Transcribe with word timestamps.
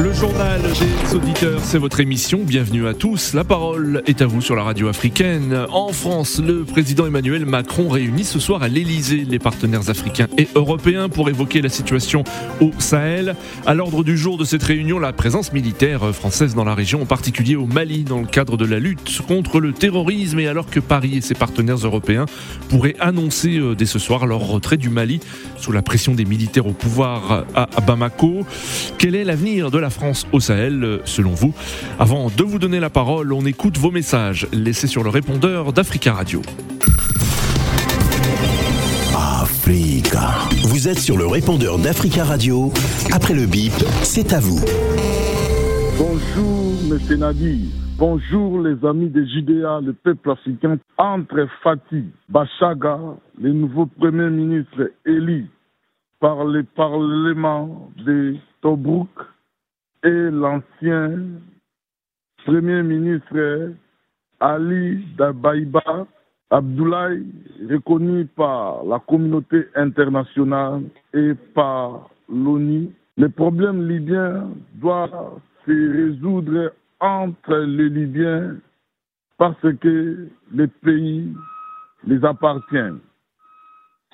Le 0.00 0.12
journal 0.12 0.60
des 0.62 1.14
auditeurs, 1.14 1.60
c'est 1.62 1.78
votre 1.78 2.00
émission. 2.00 2.40
Bienvenue 2.42 2.88
à 2.88 2.94
tous. 2.94 3.34
La 3.34 3.44
parole 3.44 4.02
est 4.06 4.22
à 4.22 4.26
vous 4.26 4.40
sur 4.40 4.56
la 4.56 4.62
radio 4.62 4.88
africaine. 4.88 5.66
En 5.70 5.92
France, 5.92 6.40
le 6.44 6.64
président 6.64 7.06
Emmanuel 7.06 7.44
Macron 7.46 7.88
réunit 7.88 8.24
ce 8.24 8.40
soir 8.40 8.62
à 8.62 8.68
l'Elysée 8.68 9.24
les 9.28 9.38
partenaires 9.38 9.90
africains 9.90 10.28
et 10.38 10.48
européens 10.54 11.08
pour 11.08 11.28
évoquer 11.28 11.60
la 11.60 11.68
situation 11.68 12.24
au 12.60 12.70
Sahel. 12.78 13.36
À 13.66 13.74
l'ordre 13.74 14.02
du 14.02 14.16
jour 14.16 14.38
de 14.38 14.44
cette 14.44 14.62
réunion, 14.62 14.98
la 14.98 15.12
présence 15.12 15.52
militaire 15.52 16.14
française 16.14 16.54
dans 16.54 16.64
la 16.64 16.74
région, 16.74 17.02
en 17.02 17.06
particulier 17.06 17.56
au 17.56 17.66
Mali, 17.66 18.02
dans 18.04 18.20
le 18.20 18.26
cadre 18.26 18.56
de 18.56 18.64
la 18.64 18.78
lutte 18.78 19.20
contre 19.28 19.60
le 19.60 19.72
terrorisme 19.72 20.40
et 20.40 20.48
alors 20.48 20.70
que 20.70 20.80
Paris 20.80 21.18
et 21.18 21.20
ses 21.20 21.34
partenaires 21.34 21.76
européens 21.76 22.26
pourraient 22.68 22.96
annoncer 22.98 23.58
euh, 23.58 23.74
dès 23.74 23.86
ce 23.86 23.98
soir 23.98 24.26
leur 24.26 24.40
retrait 24.40 24.78
du 24.78 24.88
Mali 24.88 25.20
sous 25.58 25.70
la 25.70 25.82
pression 25.82 26.14
des 26.14 26.24
militaires 26.24 26.66
au 26.66 26.72
pouvoir 26.72 27.44
à 27.54 27.68
Bamako. 27.86 28.44
Quel 28.98 29.14
est 29.14 29.24
l'avenir 29.24 29.70
de 29.70 29.78
la 29.78 29.81
France 29.90 30.26
au 30.32 30.40
Sahel, 30.40 31.00
selon 31.04 31.30
vous 31.30 31.54
Avant 31.98 32.30
de 32.30 32.42
vous 32.42 32.58
donner 32.58 32.80
la 32.80 32.90
parole, 32.90 33.32
on 33.32 33.44
écoute 33.46 33.78
vos 33.78 33.90
messages 33.90 34.46
laissés 34.52 34.86
sur 34.86 35.02
le 35.02 35.10
répondeur 35.10 35.72
d'Africa 35.72 36.12
Radio. 36.12 36.42
Africa. 39.14 40.30
Vous 40.64 40.88
êtes 40.88 40.98
sur 40.98 41.16
le 41.16 41.26
répondeur 41.26 41.78
d'Africa 41.78 42.24
Radio. 42.24 42.72
Après 43.12 43.34
le 43.34 43.46
bip, 43.46 43.72
c'est 44.02 44.32
à 44.32 44.40
vous. 44.40 44.60
Bonjour, 45.98 46.82
monsieur 46.90 47.16
Nadi. 47.16 47.72
Bonjour 47.98 48.60
les 48.60 48.84
amis 48.84 49.10
de 49.10 49.24
Judéa, 49.24 49.80
le 49.80 49.92
peuple 49.92 50.32
africain. 50.32 50.78
Entre 50.98 51.46
Fatih, 51.62 52.06
Bachaga, 52.28 52.98
le 53.40 53.52
nouveau 53.52 53.86
premier 53.86 54.30
ministre 54.30 54.90
élu 55.06 55.48
par 56.18 56.44
le 56.44 56.64
Parlement 56.64 57.90
de 58.04 58.36
Tobruk 58.60 59.08
et 60.04 60.30
l'ancien 60.30 61.18
Premier 62.44 62.82
ministre 62.82 63.72
Ali 64.40 65.04
Dabaïba 65.16 66.06
Abdoulaye, 66.50 67.24
reconnu 67.70 68.26
par 68.26 68.84
la 68.84 68.98
communauté 68.98 69.68
internationale 69.74 70.82
et 71.14 71.32
par 71.54 72.10
l'ONU, 72.28 72.90
le 73.16 73.28
problème 73.30 73.88
libyen 73.88 74.50
doit 74.74 75.40
se 75.64 75.70
résoudre 75.70 76.72
entre 77.00 77.54
les 77.56 77.88
Libyens 77.88 78.56
parce 79.38 79.60
que 79.80 80.28
les 80.52 80.66
pays 80.66 81.32
les 82.04 82.24
appartiennent. 82.24 83.00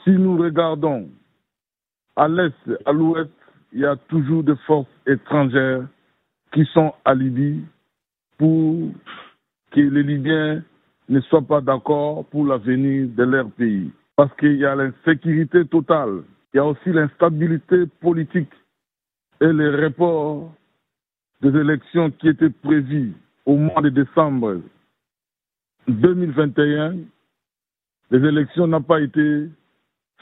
Si 0.04 0.10
nous 0.10 0.36
regardons 0.36 1.08
à 2.14 2.28
l'est, 2.28 2.54
à 2.86 2.92
l'ouest, 2.92 3.30
il 3.72 3.80
y 3.80 3.86
a 3.86 3.96
toujours 3.96 4.42
des 4.42 4.56
forces 4.66 4.88
étrangères 5.06 5.86
qui 6.52 6.64
sont 6.72 6.94
à 7.04 7.14
Libye 7.14 7.64
pour 8.38 8.90
que 9.70 9.80
les 9.80 10.02
Libyens 10.02 10.62
ne 11.08 11.20
soient 11.22 11.42
pas 11.42 11.60
d'accord 11.60 12.24
pour 12.26 12.46
l'avenir 12.46 13.08
de 13.08 13.22
leur 13.24 13.50
pays. 13.50 13.90
Parce 14.16 14.34
qu'il 14.36 14.56
y 14.56 14.64
a 14.64 14.74
l'insécurité 14.74 15.66
totale, 15.66 16.22
il 16.52 16.56
y 16.56 16.60
a 16.60 16.64
aussi 16.64 16.90
l'instabilité 16.90 17.86
politique 18.00 18.52
et 19.40 19.52
les 19.52 19.84
reports 19.84 20.52
des 21.42 21.56
élections 21.56 22.10
qui 22.10 22.28
étaient 22.28 22.50
prévues 22.50 23.12
au 23.46 23.56
mois 23.56 23.80
de 23.82 23.90
décembre 23.90 24.60
2021. 25.86 26.96
Les 28.10 28.18
élections 28.18 28.66
n'ont 28.66 28.82
pas 28.82 29.00
été 29.00 29.48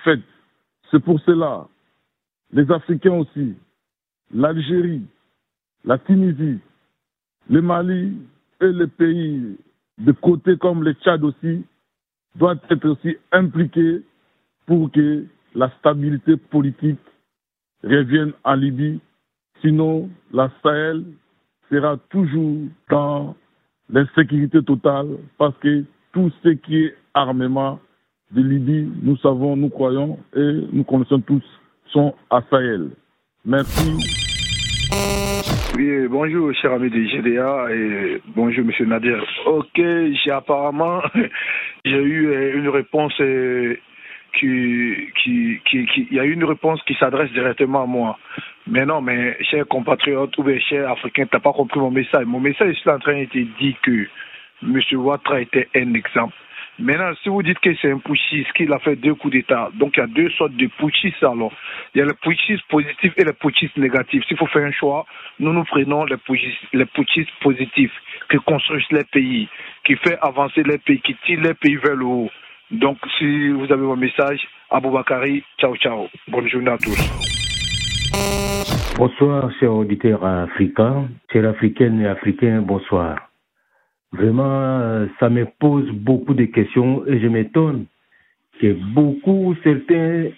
faites. 0.05 0.21
C'est 0.91 1.03
pour 1.03 1.19
cela 1.21 1.67
les 2.53 2.71
Africains 2.71 3.15
aussi, 3.15 3.55
l'Algérie, 4.33 5.03
la 5.85 5.99
Tunisie, 5.99 6.59
le 7.49 7.63
Mali 7.63 8.17
et 8.61 8.73
les 8.73 8.87
pays 8.87 9.57
de 9.99 10.13
côté 10.13 10.57
comme 10.57 10.83
le 10.83 10.93
Tchad 10.95 11.23
aussi 11.25 11.65
doivent 12.35 12.61
être 12.71 12.89
aussi 12.89 13.17
impliqués 13.33 14.03
pour 14.67 14.91
que 14.91 15.25
la 15.55 15.71
stabilité 15.79 16.37
politique 16.37 16.99
revienne 17.83 18.33
en 18.45 18.55
Libye. 18.55 19.01
Sinon, 19.63 20.11
la 20.33 20.51
Sahel 20.63 21.05
sera 21.71 21.97
toujours 22.11 22.67
dans 22.91 23.35
l'insécurité 23.89 24.63
totale 24.63 25.17
parce 25.39 25.57
que 25.59 25.85
tout 26.13 26.31
ce 26.43 26.51
qui 26.51 26.85
est 26.85 26.95
armement 27.15 27.81
de 28.33 28.43
Libye, 28.43 28.91
nous 29.03 29.17
savons, 29.19 29.57
nous 29.57 29.71
croyons 29.71 30.19
et 30.35 30.67
nous 30.73 30.85
connaissons 30.85 31.21
tous 31.21 31.45
sont 31.93 32.15
à 32.31 32.41
Sahel. 32.51 32.91
Merci. 33.45 33.93
Oui, 35.77 36.09
bonjour, 36.09 36.55
cher 36.55 36.73
ami 36.73 36.91
de 36.91 37.05
GDA 37.05 37.67
et 37.71 38.23
bonjour, 38.35 38.65
monsieur 38.65 38.87
Nadir. 38.87 39.23
Ok, 39.47 39.77
j'ai 39.77 40.31
apparemment 40.31 41.03
j'ai 41.85 42.03
eu 42.03 42.29
euh, 42.29 42.57
une 42.57 42.69
réponse 42.69 43.13
euh, 43.21 43.77
qui, 44.39 44.95
qui, 45.23 45.61
qui, 45.65 45.87
il 46.11 46.17
y 46.17 46.21
a 46.21 46.25
eu 46.25 46.33
une 46.33 46.45
réponse 46.45 46.81
qui 46.85 46.95
s'adresse 46.95 47.31
directement 47.33 47.83
à 47.83 47.87
moi. 47.87 48.19
Mais 48.67 48.85
non, 48.85 49.01
mais 49.01 49.37
cher 49.45 49.67
compatriote 49.69 50.37
ou 50.39 50.43
bien 50.43 50.59
cher 50.59 50.91
africain, 50.91 51.27
t'as 51.31 51.41
pas 51.41 51.53
compris 51.53 51.81
mon 51.81 51.91
message. 51.91 52.25
Mon 52.27 52.41
message 52.41 52.77
est 52.85 52.91
en 52.91 52.99
train 52.99 53.21
de 53.21 53.27
te 53.27 53.39
dire 53.39 53.77
que 53.83 54.07
monsieur 54.63 54.99
Ouattara 54.99 55.41
était 55.41 55.69
un 55.77 55.95
exemple. 55.95 56.35
Maintenant, 56.79 57.13
si 57.23 57.31
vous 57.31 57.43
dites 57.43 57.59
que 57.61 57.75
c'est 57.77 57.91
un 57.91 57.99
putschiste, 57.99 58.53
qu'il 58.53 58.71
a 58.73 58.79
fait 58.79 58.97
deux 58.97 59.15
coups 59.15 59.33
d'État, 59.33 59.71
donc 59.75 59.97
il 59.97 60.01
y 60.01 60.03
a 60.03 60.07
deux 60.07 60.29
sortes 60.31 60.53
de 60.57 60.67
putschistes 60.79 61.23
alors. 61.23 61.53
Il 61.95 61.99
y 61.99 62.03
a 62.03 62.05
le 62.05 62.13
putschiste 62.13 62.65
positif 62.69 63.15
et 63.17 63.25
le 63.25 63.33
putschiste 63.33 63.79
négatif. 63.79 64.23
S'il 64.27 64.37
faut 64.37 64.47
faire 64.47 64.67
un 64.67 64.73
choix, 64.73 65.07
nous 65.41 65.55
nous 65.55 65.65
prenons 65.65 66.05
les 66.05 66.19
putschistes, 66.19 66.61
les 66.75 66.85
putschistes 66.85 67.31
positifs 67.41 67.93
qui 68.31 68.37
construisent 68.39 68.91
les 68.91 69.05
pays, 69.05 69.49
qui 69.85 69.97
fait 69.97 70.19
avancer 70.21 70.63
les 70.65 70.77
pays, 70.77 71.01
qui 71.01 71.15
tirent 71.25 71.41
les 71.41 71.55
pays 71.55 71.77
vers 71.77 71.97
le 71.97 72.05
haut. 72.05 72.31
Donc, 72.71 72.99
si 73.17 73.49
vous 73.49 73.73
avez 73.73 73.83
mon 73.83 73.97
message, 73.97 74.47
Aboubakari, 74.71 75.43
ciao 75.59 75.77
ciao. 75.77 76.09
Bonne 76.29 76.49
journée 76.49 76.71
à 76.71 76.77
tous. 76.77 77.27
Bonsoir, 78.99 79.51
chers 79.61 79.73
auditeurs 79.73 80.25
africains, 80.25 81.09
chers 81.33 81.47
africaines 81.47 82.01
et 82.01 82.07
africains, 82.07 82.61
bonsoir. 82.61 83.17
Vraiment, 84.13 85.07
ça 85.19 85.29
me 85.29 85.47
pose 85.59 85.91
beaucoup 85.91 86.35
de 86.35 86.45
questions 86.45 87.07
et 87.07 87.19
je 87.21 87.27
m'étonne 87.27 87.87
que 88.61 88.73
beaucoup, 88.95 89.55
certains, 89.63 90.29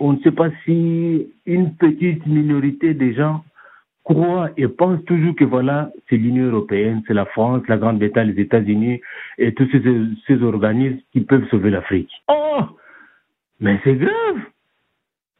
on 0.00 0.14
ne 0.14 0.18
sait 0.20 0.32
pas 0.32 0.48
si 0.64 1.28
une 1.46 1.74
petite 1.76 2.26
minorité 2.26 2.94
de 2.94 3.12
gens 3.12 3.44
croient 4.04 4.50
et 4.56 4.66
pensent 4.66 5.04
toujours 5.04 5.36
que 5.36 5.44
voilà, 5.44 5.90
c'est 6.08 6.16
l'Union 6.16 6.46
européenne, 6.46 7.02
c'est 7.06 7.14
la 7.14 7.26
France, 7.26 7.62
la 7.68 7.76
Grande-Bretagne, 7.76 8.32
les 8.34 8.42
États-Unis 8.42 9.00
et 9.36 9.52
tous 9.52 9.68
ces, 9.70 9.82
ces 10.26 10.42
organismes 10.42 11.00
qui 11.12 11.20
peuvent 11.20 11.46
sauver 11.50 11.70
l'Afrique. 11.70 12.10
Oh 12.28 12.60
Mais 13.60 13.78
c'est 13.84 13.96
grave 13.96 14.40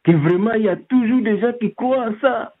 que 0.03 0.11
vraiment 0.11 0.53
il 0.53 0.63
y 0.63 0.69
a 0.69 0.75
toujours 0.75 1.21
des 1.21 1.39
gens 1.39 1.53
qui 1.59 1.73
croient 1.73 2.05
à 2.05 2.13
ça 2.21 2.53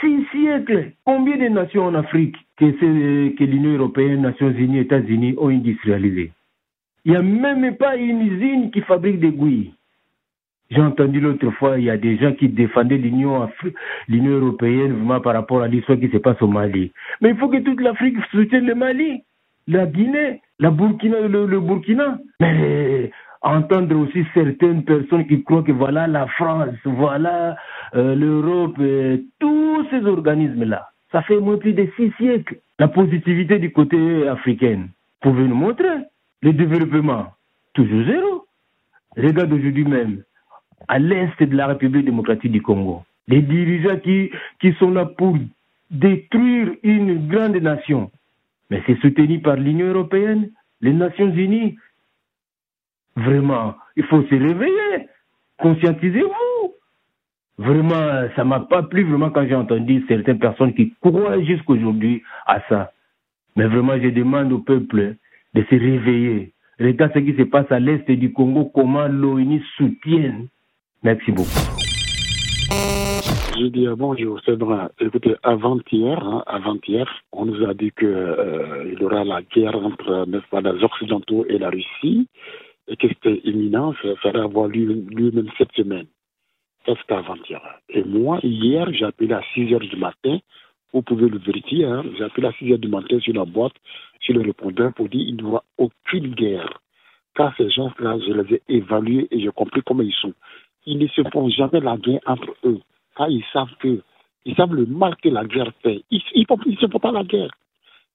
six 0.00 0.26
siècles. 0.32 0.92
Combien 1.04 1.36
de 1.36 1.48
nations 1.48 1.84
en 1.84 1.94
Afrique 1.94 2.36
que, 2.60 3.44
l'Union 3.44 3.74
européenne, 3.74 4.22
Nations 4.22 4.50
Unies, 4.50 4.80
États-Unis 4.80 5.34
ont 5.38 5.48
industrialisé 5.48 6.32
Il 7.04 7.12
n'y 7.12 7.16
a 7.16 7.22
même 7.22 7.76
pas 7.76 7.96
une 7.96 8.20
usine 8.20 8.70
qui 8.70 8.80
fabrique 8.82 9.20
des 9.20 9.32
gouilles. 9.32 9.72
J'ai 10.70 10.80
entendu 10.80 11.20
l'autre 11.20 11.50
fois, 11.52 11.78
il 11.78 11.84
y 11.84 11.90
a 11.90 11.96
des 11.96 12.16
gens 12.18 12.32
qui 12.32 12.48
défendaient 12.48 12.96
l'Union 12.96 13.48
européenne 14.08 14.92
vraiment 14.92 15.20
par 15.20 15.34
rapport 15.34 15.62
à 15.62 15.68
l'histoire 15.68 15.98
qui 15.98 16.08
se 16.10 16.18
passe 16.18 16.40
au 16.42 16.46
Mali. 16.46 16.92
Mais 17.20 17.30
il 17.30 17.36
faut 17.36 17.48
que 17.48 17.56
toute 17.56 17.80
l'Afrique 17.80 18.16
soutienne 18.30 18.66
le 18.66 18.76
Mali, 18.76 19.22
la 19.66 19.86
Guinée, 19.86 20.40
le, 20.60 21.58
Burkina. 21.58 22.18
Mais 22.38 23.10
entendre 23.42 23.96
aussi 23.96 24.24
certaines 24.32 24.84
personnes 24.84 25.26
qui 25.26 25.42
croient 25.42 25.64
que 25.64 25.72
voilà 25.72 26.06
la 26.06 26.26
France, 26.28 26.76
voilà 26.84 27.56
euh, 27.96 28.14
l'Europe, 28.14 28.80
tous 29.40 29.86
ces 29.90 30.04
organismes-là. 30.06 30.90
Ça 31.12 31.22
fait 31.22 31.38
moins 31.38 31.58
plus 31.58 31.72
de 31.72 31.88
six 31.96 32.12
siècles. 32.18 32.58
La 32.78 32.88
positivité 32.88 33.58
du 33.58 33.72
côté 33.72 34.28
africain. 34.28 34.88
Pouvez 35.20 35.44
nous 35.44 35.54
montrer 35.54 35.98
le 36.42 36.52
développement 36.52 37.26
Toujours 37.72 38.04
zéro. 38.04 38.46
Regarde 39.16 39.52
aujourd'hui 39.52 39.84
même, 39.84 40.22
à 40.88 40.98
l'est 40.98 41.42
de 41.42 41.56
la 41.56 41.68
République 41.68 42.04
démocratique 42.04 42.52
du 42.52 42.62
Congo, 42.62 43.04
les 43.28 43.42
dirigeants 43.42 43.98
qui 43.98 44.72
sont 44.78 44.90
là 44.90 45.04
pour 45.04 45.36
détruire 45.90 46.72
une 46.82 47.28
grande 47.28 47.56
nation. 47.56 48.10
Mais 48.70 48.82
c'est 48.86 48.98
soutenu 49.00 49.40
par 49.40 49.56
l'Union 49.56 49.86
européenne, 49.86 50.50
les 50.80 50.92
Nations 50.92 51.30
unies, 51.30 51.76
Vraiment, 53.16 53.74
il 53.96 54.04
faut 54.04 54.22
se 54.22 54.34
réveiller. 54.34 55.08
Conscientisez-vous. 55.58 56.49
Vraiment, 57.60 58.26
ça 58.36 58.42
m'a 58.42 58.60
pas 58.60 58.82
plu 58.82 59.04
vraiment 59.04 59.28
quand 59.28 59.46
j'ai 59.46 59.54
entendu 59.54 60.02
certaines 60.08 60.38
personnes 60.38 60.72
qui 60.72 60.94
croient 61.02 61.42
jusqu'aujourd'hui 61.42 62.22
à 62.46 62.62
ça. 62.70 62.90
Mais 63.54 63.66
vraiment, 63.66 64.00
je 64.00 64.08
demande 64.08 64.50
au 64.50 64.60
peuple 64.60 65.16
de 65.52 65.62
se 65.68 65.74
réveiller. 65.74 66.54
Regarde 66.80 67.12
ce 67.12 67.18
qui 67.18 67.34
se 67.36 67.42
passe 67.42 67.70
à 67.70 67.78
l'est 67.78 68.10
du 68.10 68.32
Congo, 68.32 68.64
comment 68.74 69.06
l'ONU 69.08 69.62
soutient 69.76 70.46
Merci 71.02 71.32
beaucoup. 71.32 71.50
Je 73.58 73.66
dis 73.66 73.86
bonjour, 73.94 74.40
vrai. 74.46 74.88
Écoutez, 74.98 75.34
avant-hier, 75.42 76.18
hein, 76.26 76.42
avant-hier, 76.46 77.06
on 77.32 77.44
nous 77.44 77.62
a 77.68 77.74
dit 77.74 77.92
que 77.92 78.06
euh, 78.06 78.94
y 78.98 79.04
aura 79.04 79.22
la 79.22 79.42
guerre 79.42 79.76
entre, 79.76 80.26
les 80.26 80.82
Occidentaux 80.82 81.44
et 81.46 81.58
la 81.58 81.68
Russie, 81.68 82.26
et 82.88 82.96
que 82.96 83.06
c'était 83.08 83.42
imminent, 83.44 83.92
ça 84.00 84.16
ferait 84.22 84.40
avoir 84.40 84.68
lieu, 84.68 85.04
lieu 85.10 85.30
même 85.32 85.50
cette 85.58 85.72
semaine. 85.72 86.06
C'était 86.86 87.14
avant-hier. 87.14 87.60
Et 87.90 88.02
moi, 88.02 88.40
hier, 88.42 88.92
j'ai 88.92 89.04
appelé 89.04 89.32
à 89.32 89.42
6 89.54 89.72
heures 89.74 89.80
du 89.80 89.96
matin. 89.96 90.38
Vous 90.92 91.02
pouvez 91.02 91.28
le 91.28 91.38
vérifier. 91.38 91.84
Hein, 91.84 92.04
j'ai 92.16 92.24
appelé 92.24 92.48
à 92.48 92.52
6 92.52 92.72
heures 92.72 92.78
du 92.78 92.88
matin 92.88 93.20
sur 93.20 93.34
la 93.34 93.44
boîte, 93.44 93.74
sur 94.20 94.34
le 94.34 94.40
répondeur, 94.40 94.92
pour 94.94 95.08
dire 95.08 95.24
qu'il 95.24 95.36
n'y 95.36 95.42
aura 95.42 95.62
aucune 95.78 96.34
guerre. 96.34 96.80
Car 97.34 97.54
ces 97.56 97.70
gens-là, 97.70 98.18
je 98.26 98.32
les 98.32 98.54
ai 98.54 98.62
évalués 98.68 99.28
et 99.30 99.40
j'ai 99.40 99.50
compris 99.50 99.82
comment 99.86 100.02
ils 100.02 100.12
sont. 100.14 100.34
Ils 100.86 100.98
ne 100.98 101.06
se 101.08 101.22
font 101.30 101.48
jamais 101.50 101.80
la 101.80 101.96
guerre 101.96 102.20
entre 102.26 102.54
eux. 102.64 102.80
Car 103.16 103.28
ils 103.28 103.44
savent 103.52 103.74
que, 103.78 104.02
ils 104.44 104.56
savent 104.56 104.74
le 104.74 104.86
mal 104.86 105.16
que 105.16 105.28
la 105.28 105.44
guerre 105.44 105.72
fait. 105.82 106.02
Ils 106.10 106.22
ne 106.34 106.76
se 106.76 106.88
font 106.88 106.98
pas 106.98 107.12
la 107.12 107.24
guerre. 107.24 107.50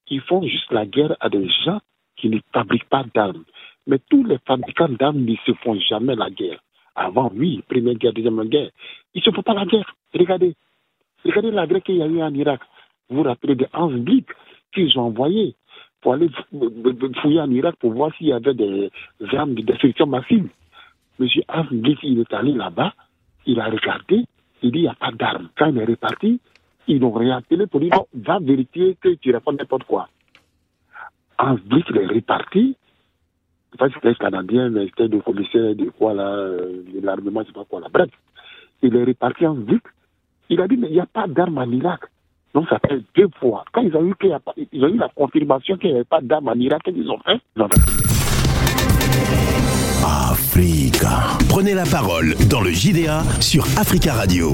Ils 0.09 0.21
font 0.21 0.41
juste 0.43 0.71
la 0.71 0.85
guerre 0.85 1.15
à 1.19 1.29
des 1.29 1.47
gens 1.63 1.79
qui 2.17 2.29
ne 2.29 2.39
fabriquent 2.51 2.89
pas 2.89 3.05
d'armes. 3.13 3.43
Mais 3.87 3.99
tous 4.09 4.23
les 4.23 4.39
fabricants 4.39 4.89
d'armes 4.89 5.23
ne 5.23 5.35
se 5.45 5.53
font 5.63 5.79
jamais 5.79 6.15
la 6.15 6.29
guerre. 6.29 6.59
Avant, 6.95 7.31
oui, 7.35 7.61
première 7.67 7.95
guerre, 7.95 8.13
deuxième 8.13 8.41
guerre. 8.45 8.69
Ils 9.13 9.19
ne 9.19 9.23
se 9.23 9.31
font 9.31 9.43
pas 9.43 9.53
la 9.53 9.65
guerre. 9.65 9.93
Regardez. 10.13 10.55
Regardez 11.23 11.51
la 11.51 11.67
guerre 11.67 11.83
qu'il 11.83 11.97
y 11.97 12.01
a 12.01 12.07
eu 12.07 12.21
en 12.21 12.33
Irak. 12.33 12.61
Vous 13.09 13.17
vous 13.17 13.23
rappelez 13.23 13.55
de 13.55 13.67
Hans 13.73 13.89
Blick 13.89 14.27
qu'ils 14.73 14.97
ont 14.97 15.03
envoyé 15.03 15.55
pour 16.01 16.13
aller 16.13 16.29
fouiller 17.21 17.41
en 17.41 17.51
Irak 17.51 17.75
pour 17.79 17.91
voir 17.93 18.15
s'il 18.15 18.27
y 18.27 18.33
avait 18.33 18.53
des 18.53 18.91
armes 19.33 19.55
de 19.55 19.61
destruction 19.61 20.05
massive. 20.05 20.47
Monsieur 21.19 21.43
Hans 21.49 21.65
Blick, 21.71 21.99
il 22.03 22.19
est 22.19 22.33
allé 22.33 22.53
là-bas, 22.53 22.93
il 23.45 23.59
a 23.59 23.65
regardé, 23.65 24.25
il 24.61 24.71
dit 24.71 24.79
il 24.79 24.81
n'y 24.83 24.87
a 24.87 24.95
pas 24.95 25.11
d'armes. 25.11 25.49
Quand 25.57 25.67
il 25.67 25.77
est 25.77 25.85
reparti, 25.85 26.39
ils 26.87 26.99
l'ont 26.99 27.11
réappelé 27.11 27.67
pour 27.67 27.79
dire 27.79 27.93
non, 27.93 28.05
va 28.13 28.39
vérifier 28.39 28.97
que 29.01 29.15
tu 29.15 29.31
réponds 29.31 29.53
n'importe 29.53 29.85
quoi. 29.85 30.07
Hans 31.37 31.57
Blick, 31.65 31.85
il 31.89 31.97
est 31.97 32.07
reparti, 32.07 32.77
sais 33.75 33.77
pas 33.77 33.87
si 33.89 33.95
c'était 33.95 34.15
canadien, 34.15 34.69
mais 34.69 34.85
c'était 34.85 35.07
le 35.07 35.19
commissaire 35.19 35.75
de 35.75 35.91
là, 36.13 36.47
de 36.47 37.05
l'armement, 37.05 37.41
je 37.41 37.47
sais 37.47 37.53
pas 37.53 37.65
quoi 37.69 37.81
là. 37.81 37.87
Bref, 37.91 38.09
il 38.81 38.95
est 38.95 39.03
reparti 39.03 39.45
en 39.45 39.55
vite. 39.55 39.83
Il 40.49 40.61
a 40.61 40.67
dit, 40.67 40.77
mais 40.77 40.87
il 40.87 40.93
n'y 40.93 40.99
a 40.99 41.05
pas 41.05 41.27
d'armes 41.27 41.57
en 41.57 41.69
Irak. 41.71 42.01
Donc 42.53 42.69
ça 42.69 42.79
fait 42.87 43.01
deux 43.15 43.29
fois. 43.39 43.65
Quand 43.73 43.81
ils 43.81 43.95
ont 43.95 44.05
eu, 44.05 44.31
a 44.31 44.39
pas, 44.39 44.53
ils 44.71 44.83
ont 44.83 44.87
eu 44.87 44.97
la 44.97 45.09
confirmation 45.09 45.75
qu'il 45.77 45.89
n'y 45.89 45.95
avait 45.95 46.05
pas 46.05 46.21
d'armes 46.21 46.47
en 46.47 46.53
Irak, 46.53 46.83
qu'ils 46.83 47.09
ont 47.09 47.19
fait, 47.19 47.39
ils 47.55 47.61
ont 47.61 47.69
Africa. 50.31 51.37
Prenez 51.49 51.73
la 51.73 51.83
parole 51.83 52.35
dans 52.49 52.61
le 52.61 52.69
JDA 52.69 53.23
sur 53.41 53.63
Africa 53.77 54.13
Radio. 54.13 54.51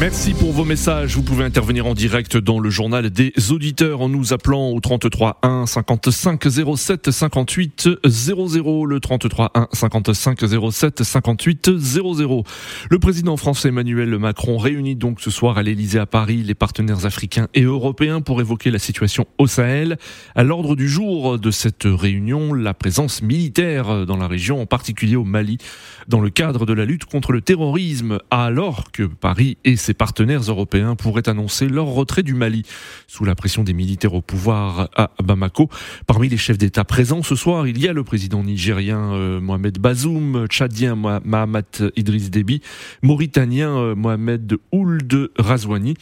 Merci 0.00 0.32
pour 0.32 0.52
vos 0.52 0.64
messages. 0.64 1.16
Vous 1.16 1.24
pouvez 1.24 1.44
intervenir 1.44 1.86
en 1.86 1.94
direct 1.94 2.36
dans 2.36 2.60
le 2.60 2.70
journal 2.70 3.10
des 3.10 3.32
auditeurs 3.50 4.00
en 4.00 4.08
nous 4.08 4.32
appelant 4.32 4.70
au 4.70 4.78
33 4.78 5.40
1 5.42 5.66
55 5.66 6.40
07 6.76 7.10
58 7.10 7.88
00. 8.06 8.84
Le 8.86 9.00
33 9.00 9.50
1 9.56 9.68
55 9.72 10.38
07 10.70 11.02
58 11.02 11.76
00. 11.76 12.44
Le 12.88 12.98
président 13.00 13.36
français 13.36 13.70
Emmanuel 13.70 14.16
Macron 14.18 14.56
réunit 14.56 14.94
donc 14.94 15.20
ce 15.20 15.32
soir 15.32 15.58
à 15.58 15.64
l'Elysée 15.64 15.98
à 15.98 16.06
Paris 16.06 16.44
les 16.44 16.54
partenaires 16.54 17.04
africains 17.04 17.48
et 17.54 17.62
européens 17.62 18.20
pour 18.20 18.40
évoquer 18.40 18.70
la 18.70 18.78
situation 18.78 19.26
au 19.36 19.48
Sahel. 19.48 19.98
À 20.36 20.44
l'ordre 20.44 20.76
du 20.76 20.88
jour 20.88 21.40
de 21.40 21.50
cette 21.50 21.86
réunion, 21.86 22.54
la 22.54 22.72
présence 22.72 23.20
militaire 23.20 24.06
dans 24.06 24.16
la 24.16 24.28
région, 24.28 24.62
en 24.62 24.66
particulier 24.66 25.16
au 25.16 25.24
Mali, 25.24 25.58
dans 26.06 26.20
le 26.20 26.30
cadre 26.30 26.66
de 26.66 26.72
la 26.72 26.84
lutte 26.84 27.04
contre 27.04 27.32
le 27.32 27.40
terrorisme, 27.40 28.20
alors 28.30 28.92
que 28.92 29.02
Paris 29.02 29.58
et 29.64 29.76
ses 29.88 29.94
partenaires 29.94 30.42
européens 30.42 30.96
pourraient 30.96 31.30
annoncer 31.30 31.66
leur 31.66 31.86
retrait 31.86 32.22
du 32.22 32.34
Mali 32.34 32.62
sous 33.06 33.24
la 33.24 33.34
pression 33.34 33.64
des 33.64 33.72
militaires 33.72 34.12
au 34.12 34.20
pouvoir 34.20 34.90
à 34.94 35.12
Bamako. 35.24 35.70
Parmi 36.06 36.28
les 36.28 36.36
chefs 36.36 36.58
d'État 36.58 36.84
présents 36.84 37.22
ce 37.22 37.34
soir, 37.34 37.66
il 37.66 37.82
y 37.82 37.88
a 37.88 37.94
le 37.94 38.04
président 38.04 38.44
nigérien 38.44 39.14
euh, 39.14 39.40
Mohamed 39.40 39.78
Bazoum, 39.78 40.46
tchadien 40.48 40.94
Mahamat 40.94 41.80
Idriss 41.96 42.28
Déby, 42.28 42.60
mauritanien 43.00 43.78
euh, 43.78 43.94
Mohamed 43.94 44.58
Ould 44.72 45.30
Razouani. 45.38 45.94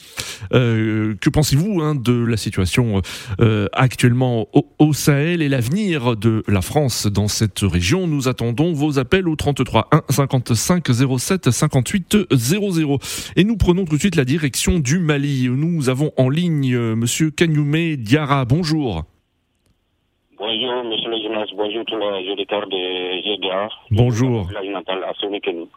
Euh, 0.52 1.14
que 1.20 1.30
pensez-vous 1.30 1.80
hein, 1.80 1.94
de 1.94 2.12
la 2.12 2.36
situation 2.36 3.02
euh, 3.40 3.68
actuellement 3.72 4.48
au, 4.52 4.66
au, 4.80 4.92
Sahel 4.94 5.42
et 5.42 5.48
l'avenir 5.48 6.16
de 6.16 6.42
la 6.48 6.60
France 6.60 7.06
dans 7.06 7.28
cette 7.28 7.60
région? 7.60 8.08
Nous 8.08 8.26
attendons 8.26 8.72
vos 8.72 8.98
appels 8.98 9.28
au 9.28 9.36
33 9.36 9.90
1 9.92 10.02
55 10.10 10.88
07 11.18 11.50
58 11.52 12.16
00 12.32 12.98
et 13.36 13.44
nous 13.44 13.56
prenons 13.56 13.75
tout 13.84 13.96
de 13.96 14.00
suite 14.00 14.17
la 14.17 14.25
direction 14.25 14.78
du 14.78 14.99
Mali. 14.99 15.49
Nous 15.50 15.88
avons 15.88 16.12
en 16.17 16.28
ligne 16.28 16.75
euh, 16.75 16.96
Monsieur 16.96 17.31
Kanyume 17.31 17.96
Diara. 17.96 18.44
Bonjour. 18.44 19.05
Bonjour, 20.38 20.84
monsieur 20.84 21.08
le 21.08 21.16
journaliste. 21.22 21.54
Bonjour 21.56 21.82
tous 21.86 21.96
les 21.96 22.30
auditeurs 22.30 22.68
de 22.68 23.22
GDA. 23.22 23.70
Bonjour. 23.90 24.46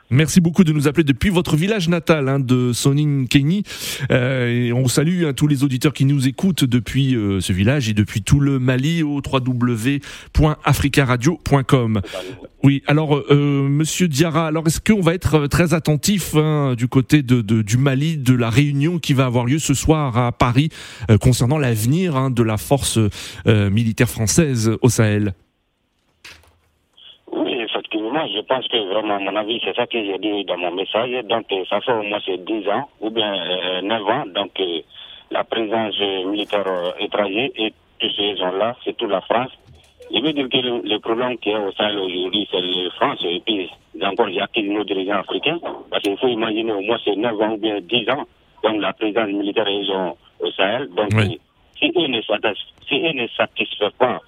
Merci 0.09 0.41
beaucoup 0.41 0.65
de 0.65 0.73
nous 0.73 0.89
appeler 0.89 1.05
depuis 1.05 1.29
votre 1.29 1.55
village 1.55 1.87
natal 1.87 2.27
hein, 2.27 2.39
de 2.39 2.73
Sonin 2.73 3.23
Kenny. 3.25 3.63
Euh, 4.11 4.67
et 4.67 4.73
on 4.73 4.89
salue 4.89 5.23
hein, 5.23 5.31
tous 5.33 5.47
les 5.47 5.63
auditeurs 5.63 5.93
qui 5.93 6.03
nous 6.03 6.27
écoutent 6.27 6.65
depuis 6.65 7.15
euh, 7.15 7.39
ce 7.39 7.53
village 7.53 7.87
et 7.87 7.93
depuis 7.93 8.21
tout 8.21 8.41
le 8.41 8.59
Mali 8.59 9.01
au 9.01 9.21
www.africaradio.com. 9.25 12.01
Oui, 12.61 12.83
alors 12.87 13.23
euh, 13.31 13.69
Monsieur 13.69 14.09
Diarra, 14.09 14.47
alors 14.47 14.67
est-ce 14.67 14.81
qu'on 14.81 14.99
va 14.99 15.13
être 15.13 15.47
très 15.47 15.73
attentif 15.73 16.35
hein, 16.35 16.75
du 16.77 16.89
côté 16.89 17.23
de, 17.23 17.39
de, 17.39 17.61
du 17.61 17.77
Mali, 17.77 18.17
de 18.17 18.33
la 18.33 18.49
réunion 18.49 18.99
qui 18.99 19.13
va 19.13 19.25
avoir 19.25 19.45
lieu 19.45 19.59
ce 19.59 19.73
soir 19.73 20.17
à 20.17 20.33
Paris 20.33 20.67
euh, 21.09 21.17
concernant 21.17 21.57
l'avenir 21.57 22.17
hein, 22.17 22.29
de 22.29 22.43
la 22.43 22.57
force 22.57 22.99
euh, 23.47 23.69
militaire 23.69 24.09
française? 24.09 24.48
Au 24.81 24.89
Sahel 24.89 25.33
Oui, 27.31 27.53
effectivement, 27.61 28.25
je 28.27 28.41
pense 28.41 28.67
que 28.67 28.77
vraiment, 28.93 29.15
à 29.15 29.19
mon 29.19 29.35
avis, 29.35 29.59
c'est 29.63 29.75
ça 29.75 29.85
que 29.87 30.03
j'ai 30.03 30.17
dit 30.17 30.45
dans 30.45 30.57
mon 30.57 30.71
message. 30.71 31.11
Donc, 31.25 31.45
ça 31.69 31.81
fait 31.81 31.91
au 31.91 32.03
moins 32.03 32.19
10 32.27 32.69
ans 32.69 32.89
ou 33.01 33.09
bien 33.09 33.33
9 33.81 34.07
ans. 34.07 34.23
Donc, 34.33 34.51
la 35.31 35.43
présence 35.43 35.99
militaire 36.25 36.65
étrangère 36.99 37.49
et 37.55 37.73
tous 37.99 38.09
ces 38.15 38.35
gens-là, 38.37 38.75
c'est 38.83 38.95
toute 38.97 39.09
la 39.11 39.21
France 39.21 39.51
je 40.11 40.19
veux 40.21 40.33
dire 40.33 40.49
que 40.49 40.57
le, 40.57 40.81
le 40.83 40.99
problème 40.99 41.37
qu'il 41.37 41.51
y 41.51 41.55
a 41.55 41.59
au 41.59 41.71
Sahel 41.73 41.97
aujourd'hui, 41.99 42.47
c'est 42.51 42.61
la 42.61 42.89
France 42.91 43.19
et 43.23 43.41
puis 43.45 43.69
encore 44.01 44.29
il 44.29 44.35
y 44.35 44.41
a 44.41 44.47
nos 44.63 44.83
dirigeants 44.83 45.19
africains. 45.19 45.59
Parce 45.89 46.03
qu'il 46.03 46.17
faut 46.17 46.27
imaginer 46.27 46.71
au 46.71 46.81
moins 46.81 46.97
c'est 47.03 47.15
9 47.15 47.41
ans 47.41 47.53
ou 47.53 47.57
bien 47.57 47.79
10 47.81 48.09
ans, 48.09 48.25
donc 48.63 48.81
la 48.81 48.93
présence 48.93 49.27
militaire 49.29 49.69
ils 49.69 49.89
ont 49.91 50.15
au 50.39 50.51
Sahel. 50.51 50.89
Donc 50.95 51.09
Oui. 51.13 51.39
si 51.77 51.91
eux 51.95 52.07
ne 52.07 52.21
si 52.87 53.01
ne 53.13 53.27
satisfont 53.37 53.91
pas 53.99 54.19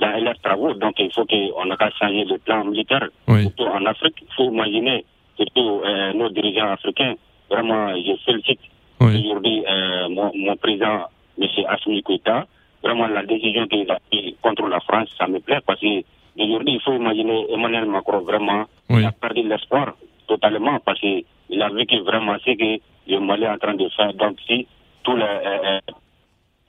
dans 0.00 0.24
leurs 0.24 0.38
travaux, 0.40 0.74
donc 0.74 0.94
il 0.98 1.12
faut 1.12 1.24
qu'on 1.26 1.64
n'a 1.66 1.76
qu'à 1.76 1.90
changer 1.90 2.24
le 2.24 2.38
plan 2.38 2.64
militaire. 2.64 3.08
Oui. 3.26 3.42
Surtout 3.42 3.64
en 3.64 3.84
Afrique, 3.86 4.16
il 4.22 4.34
faut 4.34 4.50
imaginer 4.52 5.04
surtout 5.36 5.82
euh, 5.84 6.12
nos 6.12 6.28
dirigeants 6.30 6.70
africains. 6.72 7.14
Vraiment, 7.50 7.94
je 7.96 8.12
félicite 8.24 8.60
Oui. 9.00 9.22
aujourd'hui 9.24 9.64
euh, 9.68 10.08
mon, 10.08 10.30
mon 10.34 10.56
président, 10.56 11.04
M. 11.40 11.48
Assimi 11.68 12.02
Koïta. 12.02 12.46
Vraiment, 12.82 13.08
la 13.08 13.24
décision 13.24 13.66
qu'il 13.66 13.90
a 13.90 13.98
prise 14.10 14.34
contre 14.42 14.66
la 14.68 14.80
France, 14.80 15.08
ça 15.18 15.26
me 15.26 15.40
plaît 15.40 15.60
parce 15.66 15.80
que 15.80 16.02
aujourd'hui, 16.38 16.74
il 16.74 16.80
faut 16.80 16.92
imaginer 16.94 17.46
Emmanuel 17.52 17.86
Macron 17.86 18.20
vraiment 18.20 18.64
Oui. 18.90 19.00
il 19.00 19.06
a 19.06 19.12
perdu 19.12 19.42
l'espoir 19.42 19.94
totalement 20.26 20.78
parce 20.84 21.00
qu'il 21.00 21.24
a 21.62 21.68
que 21.70 22.00
vraiment 22.04 22.36
ce 22.44 22.50
que 22.52 22.80
le 23.08 23.20
Mali 23.20 23.44
est 23.44 23.48
en 23.48 23.58
train 23.58 23.74
de 23.74 23.88
faire. 23.90 24.12
Donc, 24.14 24.36
si 24.46 24.66
tous 25.02 25.16
les 25.16 25.22
euh, 25.24 25.78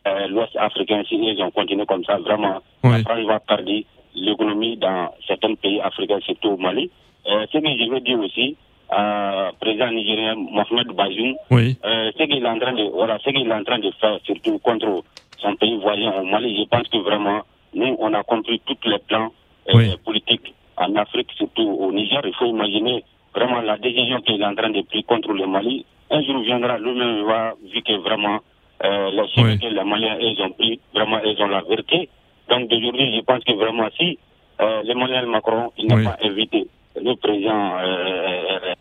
euh, 0.07 0.27
l'Ouest 0.27 0.55
africain, 0.55 1.03
si 1.07 1.15
ils 1.15 1.41
ont 1.41 1.51
continué 1.51 1.85
comme 1.85 2.03
ça, 2.05 2.17
vraiment, 2.17 2.59
Oui. 2.83 2.91
la 2.91 2.99
France 3.03 3.25
va 3.25 3.39
perdre 3.39 3.71
l'économie 4.15 4.77
dans 4.77 5.11
certains 5.27 5.55
pays 5.55 5.79
africains, 5.81 6.19
surtout 6.21 6.49
au 6.49 6.57
Mali. 6.57 6.89
Euh, 7.27 7.45
ce 7.51 7.57
que 7.57 7.67
je 7.67 7.89
veux 7.91 7.99
dire 7.99 8.19
aussi, 8.19 8.55
euh, 8.97 9.51
président 9.59 9.91
nigérien 9.91 10.35
Mohamed 10.35 10.87
Bazoum, 10.95 11.35
Oui. 11.51 11.77
euh, 11.85 12.11
ce 12.17 12.23
qu'il 12.23 12.43
est 12.43 12.47
en 12.47 12.57
train 12.59 12.73
de 12.73 12.83
voilà 12.91 13.19
ce 13.19 13.29
qu'il 13.29 13.47
est 13.47 13.53
en 13.53 13.63
train 13.63 13.77
de 13.79 13.91
faire 14.01 14.17
surtout 14.25 14.57
contre 14.59 15.03
son 15.37 15.55
pays 15.57 15.77
voisin 15.77 16.11
au 16.19 16.23
Mali 16.25 16.57
je 16.57 16.63
pense 16.67 16.87
que 16.87 16.97
vraiment 16.97 17.41
nous 17.75 17.95
on 17.99 18.11
a 18.15 18.23
compris 18.23 18.59
tous 18.65 18.77
les 18.89 18.97
plans 19.07 19.31
euh, 19.69 19.73
Oui. 19.75 19.91
politiques 20.03 20.55
en 20.77 20.95
Afrique 20.95 21.29
surtout 21.37 21.61
au 21.69 21.91
Niger 21.91 22.21
il 22.25 22.33
faut 22.33 22.47
imaginer 22.47 23.03
vraiment 23.35 23.61
la 23.61 23.77
décision 23.77 24.21
qu'il 24.21 24.41
est 24.41 24.45
en 24.45 24.55
train 24.55 24.71
de 24.71 24.81
prendre 24.81 25.05
contre 25.05 25.33
le 25.33 25.45
Mali 25.45 25.85
un 26.09 26.23
jour 26.23 26.39
viendra 26.39 26.79
lui-même 26.79 27.25
va 27.25 27.53
vu 27.71 27.83
que 27.83 27.93
vraiment 27.97 28.39
euh, 28.83 29.09
les 29.11 29.27
chemins 29.29 29.57
Oui. 29.61 29.69
les 29.69 29.83
Maliens 29.83 30.17
ils 30.19 30.41
ont 30.41 30.51
pris 30.51 30.79
vraiment 30.93 31.19
ils 31.23 31.41
ont 31.41 31.47
la 31.47 31.61
vérité 31.61 32.09
donc 32.49 32.69
d'aujourd'hui 32.69 33.15
je 33.15 33.21
pense 33.21 33.43
que 33.43 33.53
vraiment 33.53 33.87
si 33.97 34.17
euh, 34.61 34.83
Emmanuel 34.87 35.25
Macron 35.27 35.71
il 35.77 35.87
n'a 35.87 35.95
Oui. 35.95 36.03
pas 36.05 36.17
invité 36.23 36.67
le 36.95 37.15
président 37.15 37.77
euh, 37.79 37.85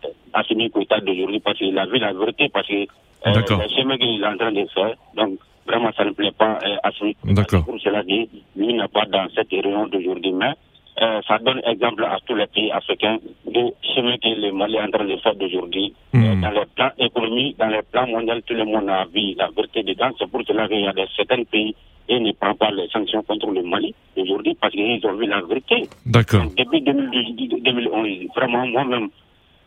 euh, 0.05 0.09
Assimi 0.35 0.71
Koïta 0.71 1.01
d'aujourd'hui 1.01 1.41
parce 1.41 1.59
qu'il 1.59 1.79
a 1.79 1.87
vu 1.87 1.99
la 1.99 2.13
vérité, 2.13 2.49
parce 2.49 2.67
que 2.67 2.75
euh, 2.75 2.87
le 3.35 3.69
chemin 3.77 3.97
qu'il 3.99 4.21
est 4.23 4.27
en 4.27 4.37
train 4.37 4.53
de 4.53 4.67
faire, 4.75 4.95
donc 5.17 5.39
vraiment 5.67 5.91
ça 5.97 6.05
ne 6.05 6.11
plaît 6.13 6.33
pas 6.33 6.59
euh, 6.65 6.77
Assimi. 6.83 7.17
D'accord. 7.25 7.65
Pour 7.65 7.79
cela 7.81 8.03
dit, 8.03 8.29
lui 8.57 8.75
n'a 8.75 8.89
pas 8.89 9.05
dans 9.07 9.27
cette 9.35 9.51
réunion 9.51 9.87
d'aujourd'hui, 9.87 10.33
mais 10.33 10.53
euh, 11.01 11.21
ça 11.29 11.39
donne 11.39 11.61
exemple 11.67 12.05
à 12.05 12.19
tous 12.27 12.35
les 12.35 12.47
pays 12.47 12.71
africains 12.73 13.19
de 13.47 13.73
ce 13.83 14.01
que 14.01 14.41
le 14.41 14.53
Mali 14.53 14.77
est 14.77 14.83
en 14.83 14.91
train 14.91 15.05
de 15.05 15.17
faire 15.19 15.35
d'aujourd'hui. 15.35 15.95
Hmm. 16.13 16.25
Euh, 16.25 16.35
dans 16.43 16.51
les 16.51 16.67
plans 16.75 16.91
économiques, 16.99 17.59
dans 17.59 17.69
les 17.69 17.83
plans 17.91 18.07
mondiaux, 18.07 18.41
tout 18.47 18.55
le 18.55 18.65
monde 18.65 18.89
a 18.91 19.05
vu 19.13 19.35
la 19.37 19.49
vérité 19.55 19.83
dedans. 19.83 20.11
C'est 20.19 20.29
pour 20.31 20.43
cela 20.47 20.67
qu'il 20.69 20.81
y 20.81 20.87
a 20.89 20.93
des, 20.93 21.07
certains 21.17 21.45
pays 21.45 21.75
et 22.09 22.19
ne 22.19 22.33
prennent 22.33 22.57
pas 22.57 22.71
les 22.71 22.89
sanctions 22.89 23.23
contre 23.23 23.51
le 23.51 23.63
Mali 23.63 23.95
aujourd'hui 24.17 24.57
parce 24.61 24.73
qu'ils 24.73 25.05
ont 25.07 25.15
vu 25.17 25.27
la 25.27 25.41
vérité. 25.43 25.89
D'accord. 26.07 26.45
Depuis 26.57 26.81
2012 26.81 27.63
2011, 27.63 28.09
vraiment, 28.35 28.67
moi-même, 28.67 29.09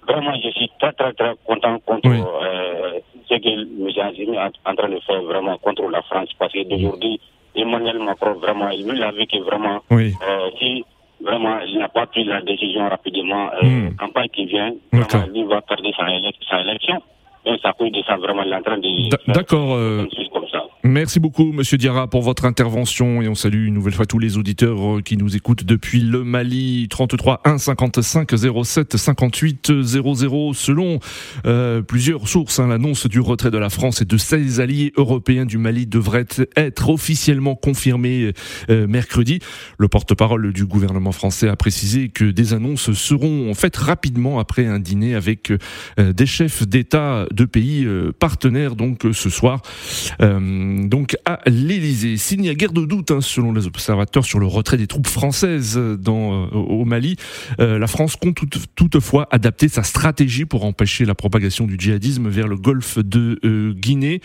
vraiment, 0.07 0.33
je 0.43 0.49
suis 0.49 0.69
très, 0.79 0.91
très, 0.93 1.13
très 1.13 1.33
content 1.45 1.79
contre 1.85 2.09
Oui. 2.09 2.19
euh, 2.19 2.99
ce 3.29 3.35
que 3.35 3.49
M. 3.49 3.87
Est 3.87 4.69
en 4.69 4.75
train 4.75 4.89
de 4.89 4.99
faire 5.01 5.21
vraiment 5.21 5.57
contre 5.59 5.87
la 5.89 6.01
France 6.03 6.29
parce 6.39 6.51
que 6.53 6.63
d'aujourd'hui, 6.67 7.19
Emmanuel 7.55 7.99
Macron, 7.99 8.33
vraiment, 8.33 8.69
il 8.69 8.87
lui 8.87 9.03
a 9.03 9.11
vu 9.11 9.25
que 9.27 9.37
vraiment, 9.39 9.81
Oui. 9.91 10.13
euh, 10.27 10.49
si 10.59 10.83
vraiment 11.23 11.59
il 11.67 11.77
n'a 11.79 11.89
pas 11.89 12.05
pris 12.07 12.23
la 12.23 12.41
décision 12.41 12.87
rapidement, 12.89 13.49
euh, 13.61 13.65
Hmm. 13.65 13.95
campagne 13.95 14.29
qui 14.29 14.45
vient, 14.45 14.73
vraiment, 14.93 15.25
lui 15.33 15.43
va 15.43 15.61
perdre 15.61 15.89
sa, 15.95 16.05
élec- 16.07 16.35
sa 16.49 16.61
élection. 16.61 17.01
Et 17.45 17.57
ça 17.63 17.73
peut 17.73 17.89
de 17.89 18.01
ça, 18.03 18.17
vraiment, 18.17 18.43
il 18.43 18.51
est 18.51 18.55
en 18.55 18.61
train 18.61 18.77
de. 18.77 19.33
D'accord. 19.33 19.73
euh, 19.73 20.05
Merci 20.83 21.19
beaucoup, 21.19 21.51
Monsieur 21.51 21.77
Diarra, 21.77 22.09
pour 22.09 22.23
votre 22.23 22.45
intervention 22.45 23.21
et 23.21 23.27
on 23.27 23.35
salue 23.35 23.67
une 23.67 23.75
nouvelle 23.75 23.93
fois 23.93 24.07
tous 24.07 24.17
les 24.17 24.37
auditeurs 24.37 24.97
euh, 24.97 25.01
qui 25.01 25.15
nous 25.15 25.35
écoutent 25.35 25.63
depuis 25.63 26.01
le 26.01 26.23
Mali. 26.23 26.87
33 26.89 27.41
1 27.45 27.57
55 27.59 28.31
07 28.63 28.97
58 28.97 29.83
00. 29.83 30.53
Selon 30.53 30.99
euh, 31.45 31.81
plusieurs 31.81 32.27
sources, 32.27 32.59
hein, 32.59 32.67
l'annonce 32.67 33.05
du 33.05 33.19
retrait 33.19 33.51
de 33.51 33.59
la 33.59 33.69
France 33.69 34.01
et 34.01 34.05
de 34.05 34.17
ses 34.17 34.59
alliés 34.59 34.91
européens 34.97 35.45
du 35.45 35.59
Mali 35.59 35.85
devrait 35.85 36.25
être 36.55 36.89
officiellement 36.89 37.55
confirmée 37.55 38.33
euh, 38.69 38.87
mercredi. 38.87 39.39
Le 39.77 39.87
porte-parole 39.87 40.51
du 40.51 40.65
gouvernement 40.65 41.11
français 41.11 41.47
a 41.47 41.55
précisé 41.55 42.09
que 42.09 42.25
des 42.25 42.53
annonces 42.53 42.91
seront 42.93 43.53
faites 43.53 43.77
rapidement 43.77 44.39
après 44.39 44.65
un 44.65 44.79
dîner 44.79 45.15
avec 45.15 45.51
euh, 45.99 46.13
des 46.13 46.25
chefs 46.25 46.67
d'État 46.67 47.25
de 47.31 47.45
pays 47.45 47.85
euh, 47.85 48.11
partenaires 48.17 48.75
donc 48.75 49.05
euh, 49.05 49.13
ce 49.13 49.29
soir 49.29 49.61
donc 50.87 51.17
à 51.25 51.39
l'Élysée. 51.47 52.17
S'il 52.17 52.41
n'y 52.41 52.49
a 52.49 52.53
guère 52.55 52.71
de 52.73 52.85
doute 52.85 53.11
hein, 53.11 53.21
selon 53.21 53.53
les 53.53 53.67
observateurs 53.67 54.25
sur 54.25 54.39
le 54.39 54.45
retrait 54.45 54.77
des 54.77 54.87
troupes 54.87 55.07
françaises 55.07 55.77
dans, 55.77 56.45
euh, 56.45 56.47
au 56.55 56.85
Mali, 56.85 57.15
euh, 57.59 57.77
la 57.79 57.87
France 57.87 58.15
compte 58.15 58.35
tout- 58.35 58.47
toutefois 58.75 59.27
adapter 59.31 59.67
sa 59.67 59.83
stratégie 59.83 60.45
pour 60.45 60.65
empêcher 60.65 61.05
la 61.05 61.15
propagation 61.15 61.65
du 61.67 61.75
djihadisme 61.77 62.27
vers 62.29 62.47
le 62.47 62.57
golfe 62.57 62.97
de 62.99 63.39
euh, 63.43 63.73
Guinée. 63.73 64.21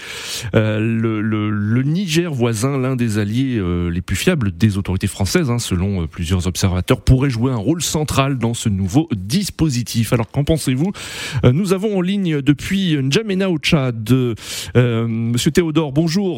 Euh, 0.55 0.79
le, 0.81 1.83
Niger 1.83 2.33
voisin, 2.35 2.79
l'un 2.79 2.97
des 2.97 3.19
alliés 3.19 3.57
euh, 3.59 3.89
les 3.89 4.01
plus 4.03 4.17
fiables 4.17 4.51
des 4.57 4.77
autorités 4.79 5.07
françaises, 5.07 5.51
hein, 5.51 5.59
selon 5.59 6.03
euh, 6.03 6.07
plusieurs 6.07 6.47
observateurs, 6.47 7.01
pourrait 7.03 7.31
jouer 7.31 7.53
un 7.53 7.57
rôle 7.57 7.83
central 7.83 8.39
dans 8.39 8.55
ce 8.55 8.69
nouveau 8.69 9.09
dispositif. 9.17 10.13
Alors 10.13 10.31
qu'en 10.31 10.45
pensez-vous? 10.45 10.93
Euh, 11.45 11.53
Nous 11.53 11.73
avons 11.73 11.99
en 11.99 12.01
ligne 12.01 12.43
depuis 12.43 12.97
N'Djamena 12.97 13.51
au 13.51 13.59
Tchad, 13.59 14.11
euh, 14.11 15.07
Monsieur 15.07 15.51
Théodore, 15.51 15.93
bonjour. 15.93 16.36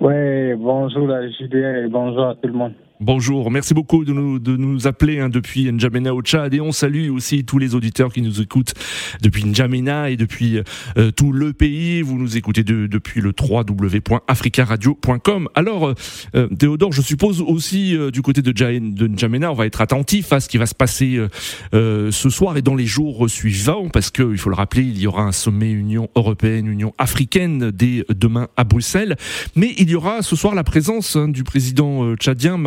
Oui, 0.00 0.54
bonjour 0.54 1.10
à 1.10 1.26
JDR 1.26 1.84
et 1.84 1.88
bonjour 1.88 2.26
à 2.26 2.34
tout 2.34 2.48
le 2.48 2.52
monde. 2.52 2.74
Bonjour, 3.02 3.50
merci 3.50 3.72
beaucoup 3.72 4.04
de 4.04 4.12
nous, 4.12 4.38
de 4.38 4.58
nous 4.58 4.86
appeler 4.86 5.20
hein, 5.20 5.30
depuis 5.30 5.72
N'Djamena 5.72 6.14
au 6.14 6.20
Tchad 6.20 6.52
et 6.52 6.60
on 6.60 6.70
salue 6.70 7.08
aussi 7.10 7.46
tous 7.46 7.56
les 7.58 7.74
auditeurs 7.74 8.12
qui 8.12 8.20
nous 8.20 8.42
écoutent 8.42 8.74
depuis 9.22 9.42
N'Djamena 9.46 10.10
et 10.10 10.18
depuis 10.18 10.58
euh, 10.98 11.10
tout 11.10 11.32
le 11.32 11.54
pays. 11.54 12.02
Vous 12.02 12.18
nous 12.18 12.36
écoutez 12.36 12.62
de- 12.62 12.86
depuis 12.86 13.22
le 13.22 13.32
www.africaradio.com. 13.40 15.48
Alors, 15.54 15.94
euh, 16.34 16.46
Théodore, 16.48 16.92
je 16.92 17.00
suppose 17.00 17.40
aussi 17.40 17.96
euh, 17.96 18.10
du 18.10 18.20
côté 18.20 18.42
de, 18.42 18.52
de 18.52 19.06
N'Djamena, 19.06 19.50
on 19.50 19.54
va 19.54 19.64
être 19.64 19.80
attentif 19.80 20.30
à 20.34 20.40
ce 20.40 20.50
qui 20.50 20.58
va 20.58 20.66
se 20.66 20.74
passer 20.74 21.16
euh, 21.16 21.28
euh, 21.72 22.10
ce 22.10 22.28
soir 22.28 22.58
et 22.58 22.62
dans 22.62 22.74
les 22.74 22.84
jours 22.84 23.30
suivants 23.30 23.88
parce 23.88 24.10
que, 24.10 24.30
il 24.30 24.36
faut 24.36 24.50
le 24.50 24.56
rappeler, 24.56 24.82
il 24.82 24.98
y 24.98 25.06
aura 25.06 25.22
un 25.22 25.32
sommet 25.32 25.70
Union 25.72 26.10
européenne, 26.16 26.66
Union 26.66 26.92
africaine 26.98 27.70
dès 27.70 28.04
demain 28.14 28.48
à 28.58 28.64
Bruxelles. 28.64 29.16
Mais 29.56 29.72
il 29.78 29.88
y 29.88 29.94
aura 29.94 30.20
ce 30.20 30.36
soir 30.36 30.54
la 30.54 30.64
présence 30.64 31.16
hein, 31.16 31.28
du 31.28 31.44
président 31.44 32.04
euh, 32.04 32.14
tchadien 32.16 32.58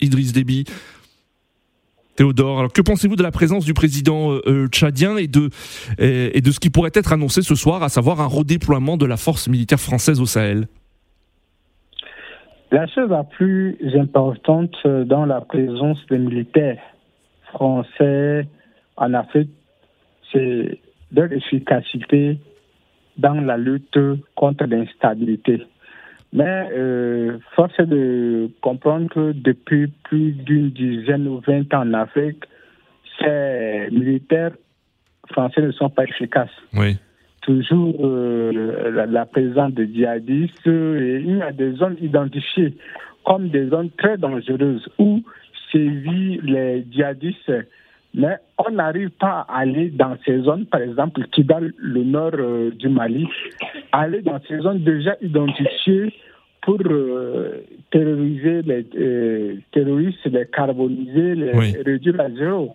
Idriss 0.00 0.32
Déby. 0.32 0.64
Théodore, 2.16 2.58
alors 2.58 2.72
que 2.72 2.82
pensez-vous 2.82 3.14
de 3.14 3.22
la 3.22 3.30
présence 3.30 3.64
du 3.64 3.74
président 3.74 4.32
euh, 4.32 4.40
euh, 4.46 4.66
tchadien 4.66 5.16
et 5.16 5.28
de, 5.28 5.50
et 5.98 6.40
de 6.40 6.50
ce 6.50 6.58
qui 6.58 6.68
pourrait 6.68 6.90
être 6.94 7.12
annoncé 7.12 7.42
ce 7.42 7.54
soir, 7.54 7.84
à 7.84 7.88
savoir 7.88 8.20
un 8.20 8.26
redéploiement 8.26 8.96
de 8.96 9.06
la 9.06 9.16
force 9.16 9.48
militaire 9.48 9.78
française 9.78 10.20
au 10.20 10.26
Sahel? 10.26 10.66
La 12.70 12.86
chose 12.86 13.08
la 13.08 13.24
plus 13.24 13.78
importante 13.98 14.74
euh, 14.84 15.04
dans 15.04 15.24
la 15.24 15.40
présence 15.40 15.98
des 16.10 16.18
militaires 16.18 16.78
français 17.54 18.46
en 18.96 19.14
Afrique, 19.14 19.50
c'est 20.30 20.78
leur 21.10 21.32
efficacité 21.32 22.38
dans 23.16 23.40
la 23.40 23.56
lutte 23.56 23.98
contre 24.34 24.64
l'instabilité. 24.66 25.62
Mais 26.32 26.68
euh, 26.72 27.38
force 27.56 27.72
est 27.78 27.86
de 27.86 28.50
comprendre 28.60 29.08
que 29.08 29.32
depuis 29.32 29.88
plus 30.04 30.32
d'une 30.32 30.70
dizaine 30.70 31.26
ou 31.26 31.40
vingt 31.40 31.72
ans 31.72 31.88
en 31.88 31.94
Afrique, 31.94 32.44
ces 33.18 33.88
militaires 33.90 34.52
français 35.30 35.62
ne 35.62 35.72
sont 35.72 35.90
pas 35.90 36.04
efficaces. 36.04 36.50
Oui. 36.74 36.96
toujours 37.42 37.96
euh, 38.04 38.90
la, 38.90 39.06
la 39.06 39.24
présence 39.24 39.72
de 39.72 39.84
djihadistes 39.84 40.66
et 40.66 41.22
il 41.24 41.38
y 41.38 41.42
a 41.42 41.52
des 41.52 41.72
zones 41.72 41.96
identifiées 42.00 42.76
comme 43.24 43.48
des 43.48 43.68
zones 43.68 43.90
très 43.96 44.18
dangereuses 44.18 44.86
où 44.98 45.22
sévissent 45.72 46.42
les 46.42 46.84
djihadistes. 46.90 47.52
Mais 48.14 48.36
on 48.58 48.70
n'arrive 48.70 49.10
pas 49.10 49.44
à 49.48 49.58
aller 49.58 49.90
dans 49.90 50.16
ces 50.24 50.40
zones, 50.42 50.66
par 50.66 50.80
exemple, 50.80 51.22
qui 51.30 51.44
dans 51.44 51.60
le 51.76 52.04
nord 52.04 52.32
euh, 52.34 52.70
du 52.70 52.88
Mali, 52.88 53.26
aller 53.92 54.22
dans 54.22 54.40
ces 54.48 54.58
zones 54.58 54.82
déjà 54.82 55.14
identifiées 55.20 56.12
pour 56.62 56.78
euh, 56.86 57.64
terroriser 57.90 58.62
les 58.62 58.86
euh, 58.96 59.56
terroristes, 59.72 60.24
les 60.24 60.46
carboniser, 60.46 61.34
les 61.34 61.52
Oui. 61.54 61.76
réduire 61.84 62.20
à 62.20 62.30
zéro. 62.30 62.74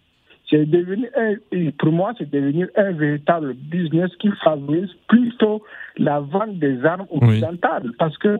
C'est 0.50 0.66
devenu 0.70 1.08
un, 1.18 1.36
pour 1.80 1.92
moi, 1.92 2.14
c'est 2.18 2.30
devenu 2.30 2.70
un 2.76 2.92
véritable 2.92 3.54
business 3.56 4.12
qui 4.20 4.30
favorise 4.44 4.92
plutôt 5.08 5.64
la 5.98 6.20
vente 6.20 6.60
des 6.60 6.84
armes 6.86 7.08
occidentales. 7.10 7.92
Parce 7.98 8.18
que 8.20 8.38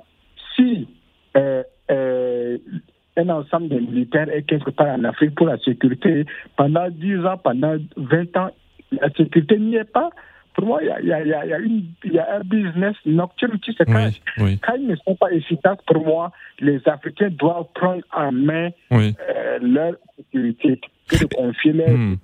si 0.56 0.88
un 3.18 3.30
ensemble 3.30 3.70
de 3.70 3.80
militaires 3.80 4.30
est 4.30 4.44
quelque 4.44 4.72
part 4.72 4.88
en 4.88 5.04
Afrique 5.04 5.36
pour 5.36 5.48
la 5.48 5.58
sécurité, 5.60 6.26
pendant 6.56 6.90
10 6.90 7.26
ans, 7.26 7.38
pendant 7.38 7.76
20 7.98 8.38
ans, 8.38 8.50
la 8.92 9.10
sécurité 9.10 9.58
n'y 9.60 9.76
est 9.76 9.92
pas. 9.92 10.10
Pour 10.56 10.66
moi, 10.68 10.82
il 10.84 10.88
y 10.88 11.10
y 11.10 11.26
y 11.26 12.14
y 12.14 12.20
a 12.20 12.26
y 12.30 12.38
un 12.38 12.42
business 12.42 12.96
nocturne 13.06 13.60
qui 13.60 13.74
se 13.74 13.84
cache. 13.84 14.22
Oui, 14.38 14.44
oui, 14.44 14.60
Quand 14.60 14.76
ils 14.76 14.88
ne 14.88 14.96
sont 14.98 15.16
pas 15.16 15.32
efficaces, 15.32 15.80
pour 15.88 16.06
moi, 16.06 16.32
les 16.60 16.80
Africains 16.88 17.30
doivent 17.30 17.68
prendre 17.74 18.04
en 18.16 18.32
main 18.32 18.70
oui. 18.92 19.16
euh, 19.36 19.58
leur 19.62 19.94
sécurité 20.16 20.80
que 21.20 21.26
de 21.26 21.36
confier 21.36 21.72
leur 21.74 21.90
Hmm. 21.94 22.16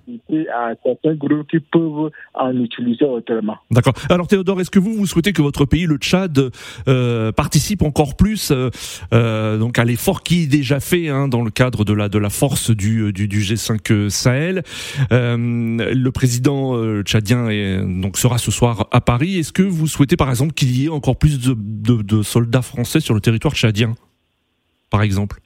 à 0.53 0.73
certains 0.83 1.15
groupes 1.15 1.47
qui 1.49 1.59
peuvent 1.59 2.11
en 2.33 2.51
utiliser 2.57 3.05
autrement. 3.05 3.57
D'accord. 3.71 3.93
Alors 4.09 4.27
Théodore, 4.27 4.59
est-ce 4.61 4.71
que 4.71 4.79
vous, 4.79 4.93
vous 4.93 5.05
souhaitez 5.05 5.33
que 5.33 5.41
votre 5.41 5.65
pays, 5.65 5.85
le 5.85 5.97
Tchad, 5.97 6.51
euh, 6.87 7.31
participe 7.31 7.81
encore 7.81 8.15
plus 8.15 8.51
euh, 8.51 8.69
euh, 9.13 9.57
donc 9.57 9.77
à 9.79 9.85
l'effort 9.85 10.23
qui 10.23 10.43
est 10.43 10.47
déjà 10.47 10.79
fait 10.79 11.09
hein, 11.09 11.27
dans 11.27 11.43
le 11.43 11.51
cadre 11.51 11.83
de 11.85 11.93
la 11.93 12.09
de 12.09 12.17
la 12.17 12.29
force 12.29 12.71
du 12.71 13.13
du, 13.13 13.27
du 13.27 13.39
G5 13.39 14.09
Sahel 14.09 14.63
Euh, 15.11 15.37
Le 15.37 16.11
président 16.11 16.75
tchadien 17.03 17.49
est, 17.49 17.79
donc 18.01 18.17
sera 18.17 18.37
ce 18.37 18.51
soir 18.51 18.87
à 18.91 19.01
Paris. 19.01 19.37
Est-ce 19.39 19.53
que 19.53 19.63
vous 19.63 19.87
souhaitez 19.87 20.17
par 20.17 20.29
exemple 20.29 20.53
qu'il 20.53 20.71
y 20.77 20.85
ait 20.85 20.89
encore 20.89 21.17
plus 21.17 21.39
de, 21.39 21.55
de, 21.57 22.01
de 22.01 22.21
soldats 22.21 22.61
français 22.61 22.99
sur 22.99 23.13
le 23.13 23.21
territoire 23.21 23.53
tchadien, 23.53 23.95
par 24.89 25.01
exemple? 25.01 25.39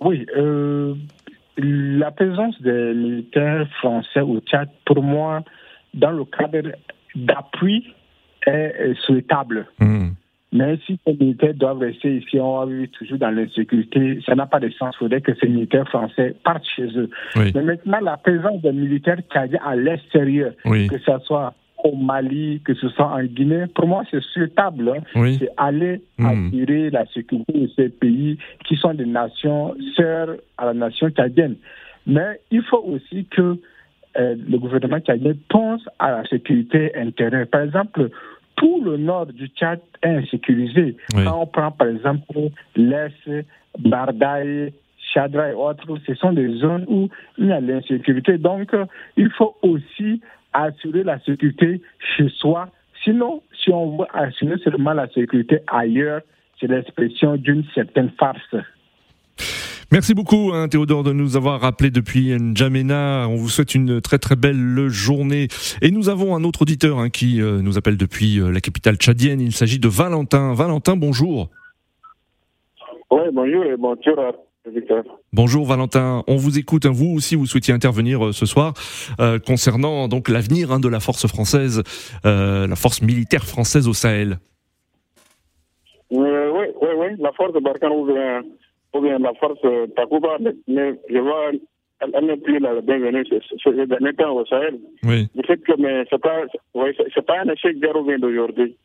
Oui, 0.00 0.26
euh, 0.36 0.94
la 1.58 2.10
présence 2.10 2.60
des 2.62 2.94
militaires 2.94 3.66
français 3.78 4.20
au 4.20 4.40
Tchad, 4.40 4.68
pour 4.84 5.02
moi, 5.02 5.42
dans 5.94 6.12
le 6.12 6.24
cadre 6.24 6.70
d'appui, 7.14 7.94
est 8.46 8.94
souhaitable. 9.04 9.66
Hmm. 9.78 10.10
Mais 10.52 10.78
si 10.86 10.98
ces 11.06 11.12
militaires 11.12 11.54
doivent 11.54 11.80
rester 11.80 12.16
ici, 12.16 12.40
on 12.40 12.60
va 12.60 12.66
vivre 12.72 12.90
toujours 12.92 13.18
dans 13.18 13.30
l'insécurité. 13.30 14.18
Ça 14.24 14.34
n'a 14.34 14.46
pas 14.46 14.60
de 14.60 14.70
sens. 14.70 14.94
Il 14.96 14.98
faudrait 15.00 15.20
que 15.20 15.34
ces 15.34 15.46
militaires 15.46 15.86
français 15.88 16.34
partent 16.42 16.64
chez 16.74 16.86
eux. 16.96 17.10
Oui. 17.36 17.52
Mais 17.54 17.62
maintenant, 17.62 17.98
la 18.00 18.16
présence 18.16 18.62
des 18.62 18.72
militaires 18.72 19.18
tchadiens 19.30 19.60
à 19.64 19.76
l'extérieur, 19.76 20.52
Oui. 20.64 20.86
que 20.86 20.98
ce 20.98 21.18
soit 21.26 21.52
au 21.92 21.96
Mali, 21.96 22.60
que 22.64 22.74
ce 22.74 22.88
soit 22.90 23.06
en 23.06 23.22
Guinée, 23.24 23.64
pour 23.74 23.86
moi, 23.86 24.02
c'est 24.10 24.22
souhaitable. 24.22 24.88
hein. 24.90 25.02
Oui. 25.14 25.36
C'est 25.38 25.50
aller 25.56 26.00
Hmm. 26.18 26.26
assurer 26.26 26.90
la 26.90 27.06
sécurité 27.06 27.52
de 27.52 27.70
ces 27.76 27.88
pays 27.88 28.38
qui 28.66 28.76
sont 28.76 28.94
des 28.94 29.06
nations 29.06 29.74
sœurs 29.96 30.36
à 30.56 30.66
la 30.66 30.74
nation 30.74 31.08
tchadienne. 31.10 31.56
Mais 32.06 32.40
il 32.50 32.62
faut 32.62 32.82
aussi 32.84 33.24
que 33.26 33.56
euh, 34.18 34.34
le 34.50 34.58
gouvernement 34.58 34.98
tchadien 34.98 35.34
pense 35.48 35.82
à 35.98 36.10
la 36.10 36.24
sécurité 36.24 36.92
intérieure. 36.96 37.46
Par 37.46 37.60
exemple, 37.62 38.08
tout 38.56 38.82
le 38.84 38.96
nord 38.96 39.26
du 39.26 39.46
Tchad 39.48 39.78
est 40.02 40.08
insécurisé. 40.08 40.96
Oui. 41.14 41.24
Quand 41.24 41.42
on 41.42 41.46
prend 41.46 41.70
par 41.70 41.86
exemple 41.88 42.24
l'Est, 42.74 43.44
Bardaï, 43.78 44.72
Chadra 45.14 45.50
et 45.50 45.54
autres, 45.54 45.86
ce 46.06 46.14
sont 46.14 46.32
des 46.32 46.48
zones 46.58 46.84
où 46.88 47.08
il 47.38 47.46
y 47.46 47.52
a 47.52 47.60
l'insécurité. 47.60 48.36
Donc, 48.38 48.74
il 49.16 49.30
faut 49.30 49.54
aussi 49.62 50.20
assurer 50.64 51.02
la 51.04 51.18
sécurité 51.20 51.80
chez 52.16 52.28
soi. 52.38 52.68
Sinon, 53.04 53.42
si 53.62 53.70
on 53.70 53.98
veut 53.98 54.06
assurer 54.12 54.58
seulement 54.58 54.92
la 54.92 55.08
sécurité 55.08 55.60
ailleurs, 55.66 56.20
c'est 56.60 56.66
l'expression 56.66 57.36
d'une 57.36 57.64
certaine 57.74 58.10
farce. 58.18 58.56
Merci 59.90 60.12
beaucoup 60.12 60.50
hein, 60.52 60.68
Théodore 60.68 61.02
de 61.02 61.12
nous 61.12 61.36
avoir 61.36 61.60
rappelé 61.60 61.90
depuis 61.90 62.34
N'Djamena. 62.38 63.26
On 63.26 63.36
vous 63.36 63.48
souhaite 63.48 63.74
une 63.74 64.02
très 64.02 64.18
très 64.18 64.36
belle 64.36 64.88
journée. 64.88 65.48
Et 65.80 65.90
nous 65.90 66.10
avons 66.10 66.36
un 66.36 66.44
autre 66.44 66.62
auditeur 66.62 66.98
hein, 66.98 67.08
qui 67.08 67.40
euh, 67.40 67.62
nous 67.62 67.78
appelle 67.78 67.96
depuis 67.96 68.38
euh, 68.38 68.50
la 68.50 68.60
capitale 68.60 68.96
tchadienne. 68.96 69.40
Il 69.40 69.52
s'agit 69.52 69.78
de 69.78 69.88
Valentin. 69.88 70.52
Valentin, 70.52 70.94
bonjour. 70.94 71.48
Oui, 73.10 73.22
bonjour 73.32 73.64
et 73.64 73.76
bonjour 73.78 74.20
à 74.20 74.32
Bonjour 75.32 75.66
Valentin, 75.66 76.22
on 76.26 76.36
vous 76.36 76.58
écoute. 76.58 76.86
Hein. 76.86 76.92
Vous 76.92 77.14
aussi, 77.14 77.36
vous 77.36 77.46
souhaitiez 77.46 77.72
intervenir 77.72 78.26
euh, 78.26 78.32
ce 78.32 78.46
soir 78.46 78.74
concernant 79.46 80.08
donc 80.08 80.28
l'avenir 80.28 80.78
de 80.80 80.88
la 80.88 81.00
force 81.00 81.26
française, 81.26 81.82
la 82.24 82.76
force 82.76 83.02
militaire 83.02 83.44
française 83.44 83.88
au 83.88 83.94
Sahel. 83.94 84.38
oui, 86.10 86.28
oui, 86.82 86.88
oui, 86.96 87.06
la 87.18 87.32
force 87.32 87.52
Barkhane 87.62 87.92
ouvre 87.92 88.42
ou 88.94 89.00
bien 89.00 89.18
la 89.18 89.34
force 89.34 89.60
Takuba, 89.96 90.38
mais 90.40 90.94
je 91.08 91.18
vois, 91.18 91.50
elle, 92.00 92.26
n'est 92.26 92.36
plus 92.36 92.58
la 92.58 92.80
bienvenue 92.80 93.24
ces 93.62 93.86
derniers 93.86 94.14
temps 94.14 94.34
au 94.36 94.46
Sahel. 94.46 94.78
Oui. 95.02 95.28
Le 95.34 95.42
fait 95.42 95.58
que, 95.58 95.72
mais 95.78 96.04
c'est 96.10 96.20
pas, 96.20 96.42
c'est 97.14 97.26
pas 97.26 97.40
un 97.40 97.48
échec 97.48 97.78
d'Hérovien 97.80 98.18
d'aujourd'hui. 98.18 98.76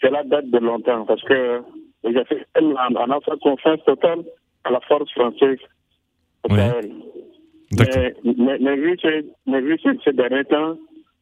C'est 0.00 0.10
la 0.10 0.22
date 0.24 0.50
de 0.50 0.58
longtemps 0.58 1.04
parce 1.04 1.22
que 1.22 1.62
les 2.04 2.16
Africains 2.16 2.44
en, 2.56 3.10
en 3.10 3.38
confiance 3.40 3.84
totale 3.84 4.24
à 4.64 4.70
la 4.70 4.80
force 4.80 5.10
française 5.12 5.58
au 6.48 6.54
Sahel. 6.54 6.90
Mais, 7.78 8.14
mais, 8.24 8.58
mais, 8.60 8.76
vu, 8.76 8.98
ces, 9.00 9.24
mais 9.46 9.60
vu 9.60 9.78
ces, 10.04 10.12
derniers 10.12 10.44
temps, 10.44 10.76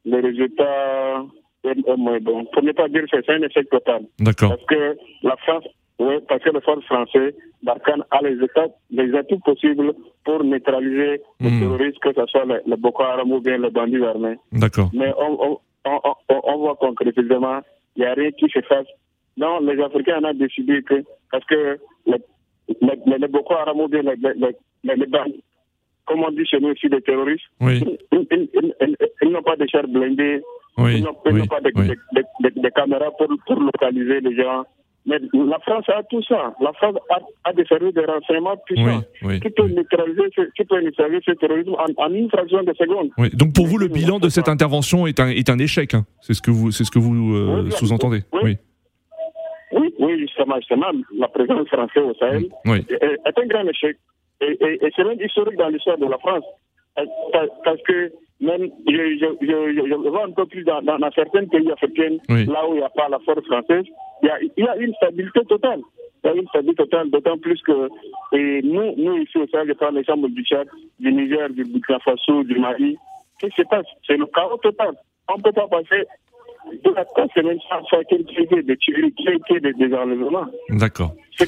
le 0.05 0.21
résultat 0.21 1.25
est 1.65 1.97
moins 1.97 2.19
bon. 2.21 2.45
Pour 2.47 2.63
ne 2.63 2.73
pas 2.73 2.89
dire 2.89 3.03
que 3.03 3.09
c'est 3.11 3.31
un 3.31 3.43
échec 3.43 3.69
total. 3.71 4.03
D'accord. 4.19 4.51
Parce 4.51 4.65
que 4.67 4.97
la 5.23 5.37
France 5.37 5.65
oui, 6.01 6.15
parce 6.27 6.43
que 6.43 6.49
le 6.49 6.61
force 6.61 6.83
français, 6.87 7.35
Barkhane 7.63 8.03
a 8.11 8.23
les, 8.23 8.43
états, 8.43 8.69
les 8.91 9.15
atouts 9.15 9.39
possibles 9.41 9.93
pour 10.25 10.43
neutraliser 10.43 11.21
les 11.41 11.51
hmm. 11.51 11.61
terroristes, 11.61 11.99
que 11.99 12.15
ce 12.15 12.27
soit 12.27 12.47
le, 12.47 12.77
Boko 12.77 13.03
Haram 13.03 13.31
ou 13.31 13.41
bien 13.41 13.59
les 13.59 13.69
bandits 13.69 14.03
armés. 14.03 14.37
D'accord. 14.51 14.89
Mais 14.95 15.13
on, 15.19 15.39
on, 15.45 15.59
on, 15.85 16.41
on, 16.43 16.57
voit 16.57 16.77
concrètement, 16.77 17.61
il 17.97 18.01
n'y 18.01 18.07
a 18.07 18.15
rien 18.15 18.31
qui 18.31 18.49
se 18.49 18.63
fasse. 18.63 18.87
Non, 19.37 19.61
les 19.61 19.79
Africains 19.83 20.25
ont 20.25 20.33
décidé 20.33 20.83
que, 20.83 21.05
parce 21.31 21.45
que 21.45 21.79
les, 22.07 22.17
les, 23.07 23.29
Boko 23.29 23.55
Haram 23.55 23.81
ou 23.81 23.89
bien 23.89 24.03
les, 24.03 24.17
les, 24.97 25.07
bandits, 25.07 25.43
comme 26.07 26.25
on 26.25 26.31
dit 26.31 26.47
chez 26.47 26.61
nous 26.61 26.71
aussi, 26.71 26.89
les 26.89 27.03
terroristes, 27.03 27.45
oui. 27.61 27.83
ils, 28.13 29.31
n'ont 29.31 29.43
pas 29.43 29.57
de 29.57 29.67
chars 29.67 29.89
blindés, 29.89 30.43
ils 30.79 31.03
n'ont 31.03 31.15
pas 31.15 31.61
de, 31.61 32.69
caméras 32.71 33.11
pour, 33.19 33.29
pour 33.47 33.61
localiser 33.61 34.21
les 34.21 34.37
gens 34.37 34.65
mais 35.07 35.19
la 35.33 35.59
France 35.61 35.85
a 35.89 36.03
tout 36.11 36.23
ça. 36.23 36.55
La 36.61 36.73
France 36.75 36.97
a, 37.45 37.53
des 37.53 37.65
services 37.65 37.95
de 37.95 38.03
renseignement 38.03 38.57
puissants 38.67 39.03
qui 39.23 39.51
peuvent 39.51 39.73
neutraliser, 39.73 41.23
ce 41.27 41.33
terrorisme 41.33 41.75
en, 41.97 42.13
une 42.13 42.29
fraction 42.29 42.63
de 42.63 42.73
seconde. 42.75 43.11
Donc 43.35 43.55
pour 43.55 43.67
vous, 43.67 43.79
le 43.79 43.89
bilan 43.89 44.19
de 44.19 44.29
cette 44.29 44.49
intervention 44.49 45.07
est 45.07 45.19
un, 45.19 45.29
est 45.29 45.49
un 45.49 45.59
échec. 45.59 45.95
Hein. 45.95 46.05
C'est 46.21 46.35
ce 46.35 46.43
que 46.43 46.51
vous, 46.51 46.71
c'est 46.71 46.85
ce 46.85 46.91
que 46.91 46.99
vous 46.99 47.35
euh, 47.35 47.71
sous-entendez. 47.71 48.23
Oui. 48.43 48.59
Oui. 49.73 49.95
Oui, 49.99 50.19
justement, 50.19 50.57
justement, 50.57 50.91
la 51.17 51.29
présence 51.29 51.69
française 51.69 52.05
au 52.05 52.15
Sahel 52.15 52.49
est, 52.67 53.39
un 53.39 53.47
grand 53.47 53.69
échec. 53.69 53.97
Et, 54.41 54.57
c'est 54.97 55.05
même 55.05 55.21
historique 55.21 55.57
dans 55.57 55.69
l'histoire 55.69 55.99
de 55.99 56.07
la 56.07 56.19
France. 56.19 56.45
Parce 56.97 57.83
que 57.83 58.13
même, 58.41 58.69
je, 58.87 60.09
vois 60.09 60.25
un 60.25 60.33
peu 60.33 60.47
plus 60.47 60.65
dans, 60.65 60.83
dans, 60.83 61.11
certains 61.13 61.47
pays 61.47 61.71
africains, 61.71 62.17
là 62.29 62.69
où 62.69 62.75
il 62.75 62.79
n'y 62.79 62.83
a 62.83 62.89
pas 62.89 63.09
la 63.09 63.19
force 63.21 63.45
française, 63.47 63.85
il 64.23 64.29
y 64.57 64.67
a, 64.67 64.77
une 64.77 64.95
stabilité 64.95 65.41
totale. 65.45 65.81
Il 66.25 66.27
y 66.27 66.31
a 66.31 66.35
une 66.35 66.49
stabilité 66.49 66.83
totale, 66.83 67.11
d'autant 67.11 67.39
plus 67.39 67.61
que 67.63 67.89
et 68.33 68.61
nous, 68.63 68.95
nous 68.97 69.19
ici 69.19 69.39
au 69.39 69.47
Sahel, 69.49 69.69
je 69.69 69.73
prends 69.75 69.91
l'exemple 69.91 70.29
du 70.31 70.43
Tchad, 70.45 70.69
du 70.99 71.13
Niger, 71.13 71.51
du 71.51 71.65
Burkina 71.65 71.99
Faso, 72.01 72.45
du 72.45 72.59
Mali. 72.59 72.97
Qu'est-ce 73.39 73.55
qui 73.55 73.63
se 73.63 73.69
passe? 73.69 73.87
C'est 74.07 74.17
le 74.17 74.27
chaos 74.27 74.59
total. 74.59 74.95
On 75.29 75.39
ne 75.39 75.43
peut 75.43 75.53
pas 75.53 75.69
passer 75.69 76.05
de 76.73 76.91
la 76.95 77.05
semaine 77.35 77.59
sans 77.69 77.85
faire 77.89 78.05
quelque 78.09 78.33
chose 78.33 78.65
de 78.65 78.75
tueries, 78.75 79.15
des, 79.61 79.73
des 79.73 79.95
enlèvements. 79.95 80.47
D'accord. 80.71 81.15
C'est 81.39 81.47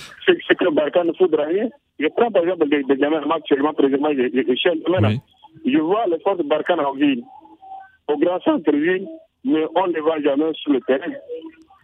que 0.56 0.70
Barkhane 0.74 1.08
ne 1.08 1.12
faudra 1.12 1.44
rien. 1.44 1.68
Je 1.98 2.08
prends 2.08 2.30
par 2.30 2.42
exemple 2.42 2.68
des, 2.68 2.82
des 2.82 2.96
gamins 2.96 3.22
actuellement, 3.30 3.72
présentement, 3.74 4.10
je, 4.12 4.28
je, 4.34 4.54
je, 4.54 5.70
je 5.70 5.78
vois 5.78 6.06
les 6.06 6.18
forces 6.20 6.38
de 6.38 6.42
Barkhane 6.44 6.80
en 6.80 6.94
ville, 6.94 7.22
au 8.08 8.16
grand 8.16 8.40
centre-ville, 8.40 9.06
mais 9.44 9.64
on 9.76 9.86
ne 9.86 9.92
les 9.92 10.00
voit 10.00 10.20
jamais 10.20 10.52
sur 10.54 10.72
le 10.72 10.80
terrain. 10.80 11.12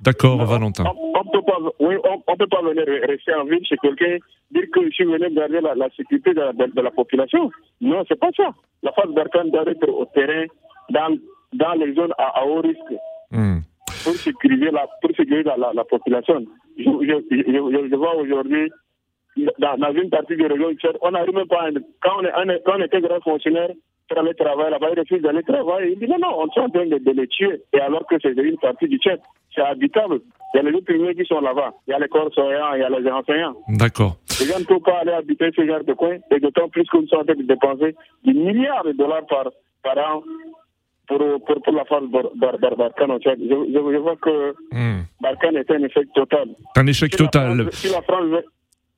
D'accord, 0.00 0.44
Valentin. 0.44 0.84
On 0.86 1.24
ne 1.24 1.30
peut, 1.32 1.42
pas, 1.42 1.58
oui, 1.80 1.96
on, 2.26 2.36
peut 2.36 2.46
pas 2.46 2.62
venir 2.62 2.84
rester 2.86 3.34
en 3.34 3.44
ville 3.44 3.64
chez 3.66 3.76
quelqu'un, 3.78 4.18
dire 4.52 4.64
que 4.72 4.84
je 4.84 4.90
suis 4.90 5.04
venu 5.04 5.28
garder 5.34 5.60
la, 5.60 5.74
la 5.74 5.90
sécurité 5.90 6.34
de, 6.34 6.72
de, 6.72 6.80
la 6.80 6.90
population. 6.92 7.50
Non, 7.80 8.04
c'est 8.06 8.18
pas 8.18 8.30
ça. 8.36 8.50
La 8.82 8.92
phase 8.92 9.12
d'Arkane 9.12 9.50
doit 9.50 9.68
être 9.68 9.88
au 9.88 10.04
terrain, 10.06 10.46
dans, 10.90 11.18
dans 11.52 11.72
les 11.72 11.94
zones 11.94 12.12
à, 12.16 12.46
haut 12.46 12.60
risque, 12.60 12.94
hmm. 13.30 13.60
pour 14.04 14.14
sécuriser 14.14 14.70
la, 14.70 14.86
pour 15.00 15.10
sécuriser 15.10 15.44
la, 15.44 15.72
la, 15.74 15.84
population. 15.84 16.44
Je, 16.76 16.84
je, 16.84 17.14
je, 17.30 17.88
je 17.90 17.96
vois 17.96 18.16
aujourd'hui, 18.16 18.70
dans, 19.58 19.76
dans, 19.76 19.92
une 19.92 20.10
partie 20.10 20.36
de 20.36 20.44
région 20.44 20.70
on 21.02 21.10
n'arrive 21.10 21.34
même 21.34 21.46
pas, 21.46 21.68
quand 22.02 22.20
on, 22.20 22.24
est, 22.24 22.62
quand 22.64 22.78
on 22.78 22.82
était 22.82 23.00
grand 23.00 23.20
fonctionnaire, 23.20 23.70
pour 24.08 24.18
aller 24.18 24.34
travailler 24.34 24.70
là-bas, 24.70 24.88
il 24.92 25.00
refuse 25.00 25.22
d'aller 25.22 25.42
travailler. 25.42 25.92
Il 25.92 25.98
dit 25.98 26.08
non, 26.08 26.18
non, 26.18 26.38
on 26.38 26.46
est 26.46 26.60
en 26.60 26.70
train 26.70 26.86
de, 26.86 26.98
de, 26.98 27.10
les 27.10 27.28
tuer. 27.28 27.62
Et 27.72 27.80
alors 27.80 28.06
que 28.06 28.16
c'est 28.20 28.32
une 28.32 28.56
partie 28.56 28.88
du 28.88 28.98
Tchad, 28.98 29.20
c'est 29.54 29.60
habitable. 29.60 30.20
Il 30.54 30.56
y 30.56 30.60
a 30.60 30.62
les 30.62 30.76
autres 30.76 31.12
qui 31.12 31.24
sont 31.26 31.40
là-bas. 31.40 31.74
Il 31.86 31.90
y 31.90 31.94
a 31.94 31.98
les 31.98 32.08
corps 32.08 32.32
soignants, 32.32 32.74
il 32.74 32.80
y 32.80 32.84
a 32.84 32.88
les 32.88 33.10
enseignants. 33.10 33.54
D'accord. 33.68 34.16
Les 34.40 34.46
gens 34.46 34.58
ne 34.58 34.64
peuvent 34.64 34.80
pas 34.80 35.00
aller 35.00 35.12
habiter 35.12 35.50
ce 35.54 35.66
genre 35.66 35.84
de 35.84 35.92
coin, 35.92 36.16
et 36.30 36.40
d'autant 36.40 36.68
plus 36.68 36.84
nous 36.94 37.06
sommes 37.08 37.20
en 37.20 37.24
train 37.24 37.34
de 37.34 37.42
dépenser 37.42 37.94
des 38.24 38.32
milliards 38.32 38.84
de 38.84 38.92
dollars 38.92 39.26
par, 39.26 39.50
par 39.82 39.98
an 39.98 40.22
pour, 41.08 41.18
pour, 41.46 41.62
pour 41.62 41.72
la 41.72 41.84
phase 41.84 42.04
Barkhane 42.76 43.10
au 43.10 43.18
Tchad. 43.18 43.38
Je, 43.40 43.72
je, 43.72 43.98
vois 43.98 44.16
que 44.16 44.54
hmm. 44.72 45.04
Barkhane 45.20 45.56
est 45.56 45.70
un 45.70 45.82
échec 45.82 46.06
total. 46.14 46.48
Un 46.76 46.86
échec 46.86 47.16
total. 47.16 47.68
si 47.72 47.88
la 47.88 48.02
France 48.02 48.24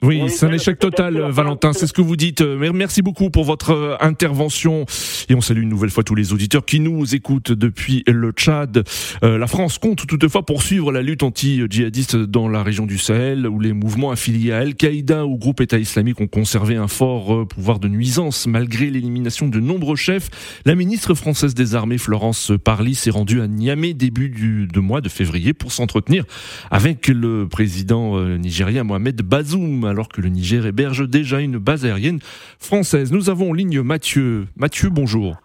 oui, 0.02 0.22
c'est 0.30 0.46
un 0.46 0.52
échec 0.52 0.78
total, 0.78 1.20
Valentin. 1.30 1.74
C'est 1.74 1.86
ce 1.86 1.92
que 1.92 2.00
vous 2.00 2.16
dites. 2.16 2.40
Merci 2.40 3.02
beaucoup 3.02 3.28
pour 3.28 3.44
votre 3.44 3.72
euh, 3.72 3.96
intervention. 4.00 4.86
Et 5.28 5.34
on 5.34 5.42
salue 5.42 5.60
une 5.60 5.68
nouvelle 5.68 5.90
fois 5.90 6.04
tous 6.04 6.14
les 6.14 6.32
auditeurs 6.32 6.64
qui 6.64 6.80
nous 6.80 7.14
écoutent 7.14 7.52
depuis 7.52 8.02
le 8.06 8.30
Tchad. 8.32 8.82
Euh, 9.22 9.36
la 9.36 9.46
France 9.46 9.76
compte 9.76 10.06
toutefois 10.06 10.46
poursuivre 10.46 10.90
la 10.90 11.02
lutte 11.02 11.22
anti-djihadiste 11.22 12.16
dans 12.16 12.48
la 12.48 12.62
région 12.62 12.86
du 12.86 12.96
Sahel, 12.96 13.46
où 13.46 13.60
les 13.60 13.74
mouvements 13.74 14.10
affiliés 14.10 14.52
à 14.52 14.60
Al-Qaïda 14.60 15.26
ou 15.26 15.36
groupe 15.36 15.60
État 15.60 15.78
islamique 15.78 16.18
ont 16.22 16.28
conservé 16.28 16.76
un 16.76 16.88
fort 16.88 17.34
euh, 17.34 17.44
pouvoir 17.44 17.78
de 17.78 17.88
nuisance 17.88 18.46
malgré 18.46 18.88
l'élimination 18.88 19.48
de 19.48 19.60
nombreux 19.60 19.96
chefs. 19.96 20.30
La 20.64 20.76
ministre 20.76 21.12
française 21.12 21.52
des 21.52 21.74
Armées, 21.74 21.98
Florence 21.98 22.52
Parly, 22.64 22.94
s'est 22.94 23.10
rendue 23.10 23.42
à 23.42 23.46
Niamey 23.46 23.92
début 23.92 24.30
du 24.30 24.66
de 24.66 24.80
mois 24.80 25.02
de 25.02 25.10
février 25.10 25.52
pour 25.52 25.72
s'entretenir 25.72 26.24
avec 26.70 27.08
le 27.08 27.46
président 27.46 28.18
nigérien 28.38 28.82
Mohamed 28.82 29.20
Bazoum 29.20 29.89
alors 29.90 30.08
que 30.08 30.20
le 30.20 30.28
Niger 30.28 30.64
héberge 30.66 31.08
déjà 31.08 31.40
une 31.40 31.58
base 31.58 31.84
aérienne 31.84 32.20
française. 32.58 33.12
Nous 33.12 33.28
avons 33.28 33.50
en 33.50 33.52
ligne 33.52 33.82
Mathieu. 33.82 34.46
Mathieu, 34.56 34.88
bonjour. 34.88 35.36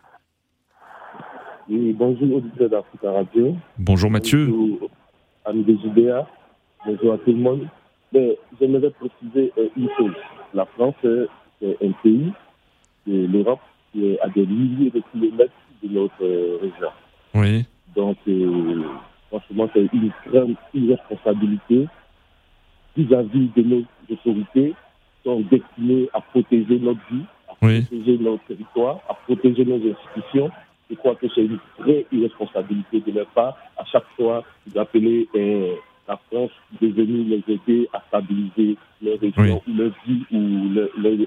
Oui, 1.67 1.93
bonjour 1.93 2.37
auditeurs 2.37 2.69
d'Africa 2.69 3.11
Radio. 3.11 3.55
Bonjour 3.77 4.11
Mathieu. 4.11 4.45
Bonjour 4.47 4.89
amis 5.45 5.63
des. 5.63 6.21
Bonjour 6.85 7.13
à 7.13 7.17
tout 7.17 7.31
le 7.31 7.37
monde. 7.37 7.67
Mais 8.13 8.37
j'aimerais 8.59 8.91
préciser 8.91 9.51
euh, 9.57 9.67
une 9.75 9.89
chose. 9.97 10.13
La 10.53 10.65
France, 10.65 10.95
c'est 11.03 11.77
un 11.83 11.91
pays 12.03 12.31
de 13.07 13.25
l'Europe 13.27 13.59
qui 13.91 14.05
est 14.05 14.19
à 14.21 14.29
des 14.29 14.45
milliers 14.45 14.91
de 14.91 15.01
kilomètres 15.11 15.51
de 15.83 15.89
notre 15.89 16.23
euh, 16.23 16.57
région. 16.61 16.89
Oui. 17.33 17.65
Donc, 17.95 18.17
euh, 18.27 18.83
franchement, 19.29 19.69
c'est 19.73 19.89
une 19.91 20.11
grande 20.27 20.55
irresponsabilité 20.73 21.87
vis-à-vis 22.95 23.49
de 23.55 23.61
nos 23.61 23.83
autorités 24.09 24.73
sont 25.23 25.41
destinées 25.51 26.09
à 26.13 26.21
protéger 26.21 26.79
notre 26.79 27.01
vie, 27.11 27.25
à 27.49 27.55
protéger 27.55 28.17
notre 28.19 28.43
territoire, 28.45 28.99
à 29.09 29.13
protéger 29.13 29.65
nos 29.65 29.77
institutions. 29.77 30.51
Je 30.89 30.95
crois 30.95 31.15
que 31.15 31.27
c'est 31.33 31.45
une 31.45 31.59
vraie 31.79 32.05
irresponsabilité 32.11 33.01
de 33.01 33.11
leur 33.11 33.27
part 33.27 33.57
à 33.77 33.85
chaque 33.85 34.05
fois 34.15 34.43
d'appeler 34.67 35.27
euh, 35.35 35.73
la 36.07 36.19
France 36.27 36.51
de 36.79 36.87
venir 36.87 37.25
les 37.47 37.53
aider 37.53 37.89
à 37.91 38.03
stabiliser 38.07 38.77
leur 39.01 39.19
région, 39.19 39.61
leur 39.67 39.91
vie 40.05 40.23
ou 40.31 40.69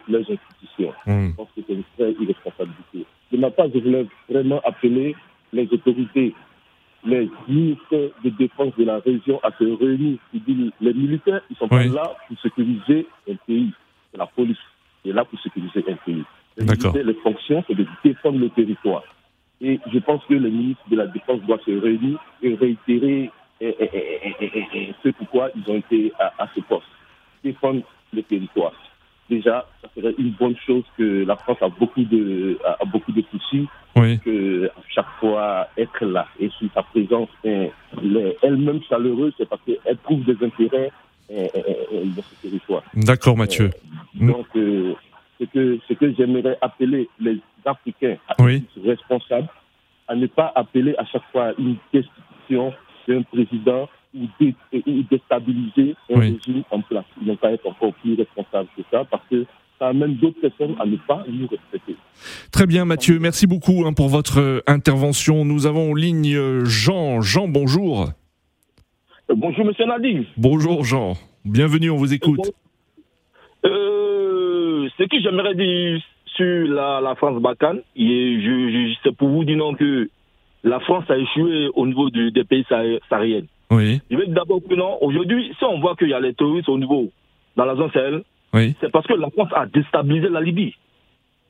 leurs 0.09 0.31
institutions. 0.31 0.93
Je 1.07 1.35
pense 1.35 1.49
que 1.57 1.63
c'est 1.67 1.75
une 1.75 1.83
vraie 1.99 2.15
irresponsabilité. 2.21 3.05
De 3.33 3.37
ma 3.39 3.51
part, 3.51 3.67
je 3.75 3.81
voulais 3.81 4.07
vraiment 4.29 4.61
appeler 4.65 5.17
les 5.53 5.69
autorités 5.73 6.35
les 7.05 7.31
ministres 7.49 8.13
de 8.25 8.31
défense 8.31 8.75
de 8.77 8.85
la 8.85 8.99
région 8.99 9.41
à 9.43 9.51
se 9.53 9.65
réunir. 9.65 10.19
Les 10.81 10.95
militaires, 10.95 11.43
ils 11.51 11.57
sont 11.57 11.69
pas 11.69 11.85
là 11.85 12.17
pour 12.27 12.41
sécuriser 12.41 13.07
un 13.29 13.37
pays. 13.47 13.73
La 14.15 14.27
police. 14.27 14.57
est 15.05 15.13
là 15.13 15.25
pour 15.25 15.41
sécuriser 15.41 15.85
un 15.89 15.97
pays. 15.97 16.25
D'accord. 16.57 16.95
Les 16.97 17.15
fonctions, 17.15 17.65
c'est 17.67 17.75
de 17.75 17.87
défendre 18.05 18.39
le 18.39 18.51
territoire. 18.51 19.05
Et 19.61 19.81
je 19.93 19.99
pense 19.99 20.25
que 20.25 20.35
le 20.35 20.51
ministre 20.51 20.83
de 20.89 20.97
la 20.97 21.07
Défense 21.07 21.41
doit 21.43 21.59
se 21.65 21.71
réunir 21.71 22.19
et 22.43 22.55
réitérer 22.55 23.31
ce 23.61 25.09
pourquoi 25.11 25.51
ils 25.57 25.71
ont 25.71 25.77
été 25.77 26.13
à, 26.19 26.49
ce 26.55 26.61
poste. 26.61 26.87
Défendre 27.43 27.83
le 28.13 28.23
territoire. 28.23 28.73
Déjà, 29.31 29.67
ça 29.83 29.89
serait 29.95 30.15
une 30.19 30.31
bonne 30.31 30.57
chose 30.67 30.85
que 30.97 31.25
la 31.25 31.37
France 31.37 31.59
a 31.61 31.69
beaucoup 31.69 32.03
de, 32.03 32.59
a, 32.65 32.85
beaucoup 32.87 33.13
de 33.13 33.23
soucis. 33.31 33.67
Oui. 33.97 34.19
Que 34.21 34.67
à 34.67 34.83
chaque 34.89 35.11
fois 35.21 35.69
être 35.77 36.05
là 36.05 36.27
et 36.39 36.49
sur 36.51 36.69
sa 36.73 36.83
présence 36.83 37.29
elle-même 37.45 38.81
chaleureuse, 38.89 39.33
c'est 39.37 39.49
parce 39.49 39.61
qu'elle 39.67 39.99
trouve 39.99 40.25
des 40.25 40.37
intérêts 40.45 40.91
dans 41.29 42.23
ce 42.23 42.43
territoire. 42.43 42.83
D'accord, 42.95 43.37
Mathieu. 43.37 43.71
Euh, 44.21 44.27
donc, 44.27 44.47
euh, 44.57 44.95
ce 45.41 45.45
que, 45.45 45.79
ce 45.89 45.95
que 45.95 46.15
j'aimerais 46.15 46.57
appeler 46.61 47.09
les 47.21 47.41
Africains 47.65 48.17
responsables 48.85 49.49
à 50.09 50.15
ne 50.15 50.27
pas 50.27 50.53
appeler 50.55 50.95
à 50.97 51.05
chaque 51.05 51.31
fois 51.31 51.53
une 51.59 51.77
destitution 51.93 52.73
d'un 53.07 53.23
président 53.23 53.89
ou, 54.15 54.27
déstabiliser 55.11 55.95
un 56.13 56.21
régime 56.21 56.63
en 56.71 56.81
place. 56.81 57.05
Ils 57.21 57.29
n'ont 57.29 57.37
pas 57.37 57.53
être 57.53 57.67
encore 57.67 57.93
plus 57.95 58.15
responsables 58.15 58.69
que 58.77 58.83
ça 58.91 59.05
parce 59.05 59.23
que 59.31 59.45
ça 59.79 59.89
amène 59.89 60.17
d'autres 60.17 60.41
personnes 60.41 60.75
à 60.81 60.87
ne 60.87 60.97
pas 60.97 61.25
nous 61.29 61.47
respecter. 61.47 61.97
Très 62.51 62.67
bien, 62.67 62.85
Mathieu. 62.85 63.19
Merci 63.21 63.47
beaucoup 63.47 63.85
hein, 63.87 63.93
pour 63.93 64.09
votre 64.09 64.41
euh, 64.41 64.61
intervention. 64.67 65.45
Nous 65.45 65.67
avons 65.67 65.93
en 65.93 65.95
ligne 65.95 66.35
euh, 66.35 66.65
Jean. 66.65 67.21
Jean, 67.21 67.47
bonjour. 67.49 68.09
Euh, 69.31 69.35
bonjour, 69.37 69.65
monsieur 69.65 69.87
Nadi. 69.87 70.27
Bonjour, 70.37 70.85
Jean. 70.85 71.15
Bienvenue, 71.45 71.91
on 71.91 71.97
vous 71.97 72.13
écoute. 72.13 72.51
ce 73.63 75.05
que 75.05 75.21
j'aimerais 75.21 75.55
dire 75.55 76.03
sur 76.35 76.69
la, 76.69 77.15
France 77.17 77.41
Balkane, 77.41 77.83
c'est 77.97 79.17
pour 79.17 79.29
vous 79.29 79.45
dire 79.45 79.57
non 79.57 79.75
que 79.75 80.11
la 80.65 80.81
France 80.81 81.05
a 81.09 81.17
échoué 81.17 81.69
au 81.75 81.87
niveau 81.87 82.11
des 82.11 82.45
pays 82.45 82.65
sahariens. 83.09 83.45
Oui. 83.71 84.01
Je 84.11 84.17
vais 84.17 84.27
d'abord 84.27 84.61
que 84.69 84.75
non, 84.75 84.99
aujourd'hui, 85.03 85.55
si 85.59 85.65
on 85.65 85.81
voit 85.81 85.95
qu'il 85.97 86.09
y 86.09 86.15
a 86.15 86.21
les 86.21 86.35
terroristes 86.35 86.69
au 86.69 86.79
niveau, 86.79 87.11
dans 87.57 87.65
la 87.65 87.75
zone 87.75 87.91
Sahel, 87.93 88.23
oui. 88.55 88.75
c'est 88.81 88.91
parce 88.91 89.07
que 89.07 89.15
la 89.15 89.31
France 89.31 89.51
a 89.55 89.67
déstabilisé 89.67 90.29
la 90.29 90.41
Libye. 90.41 90.75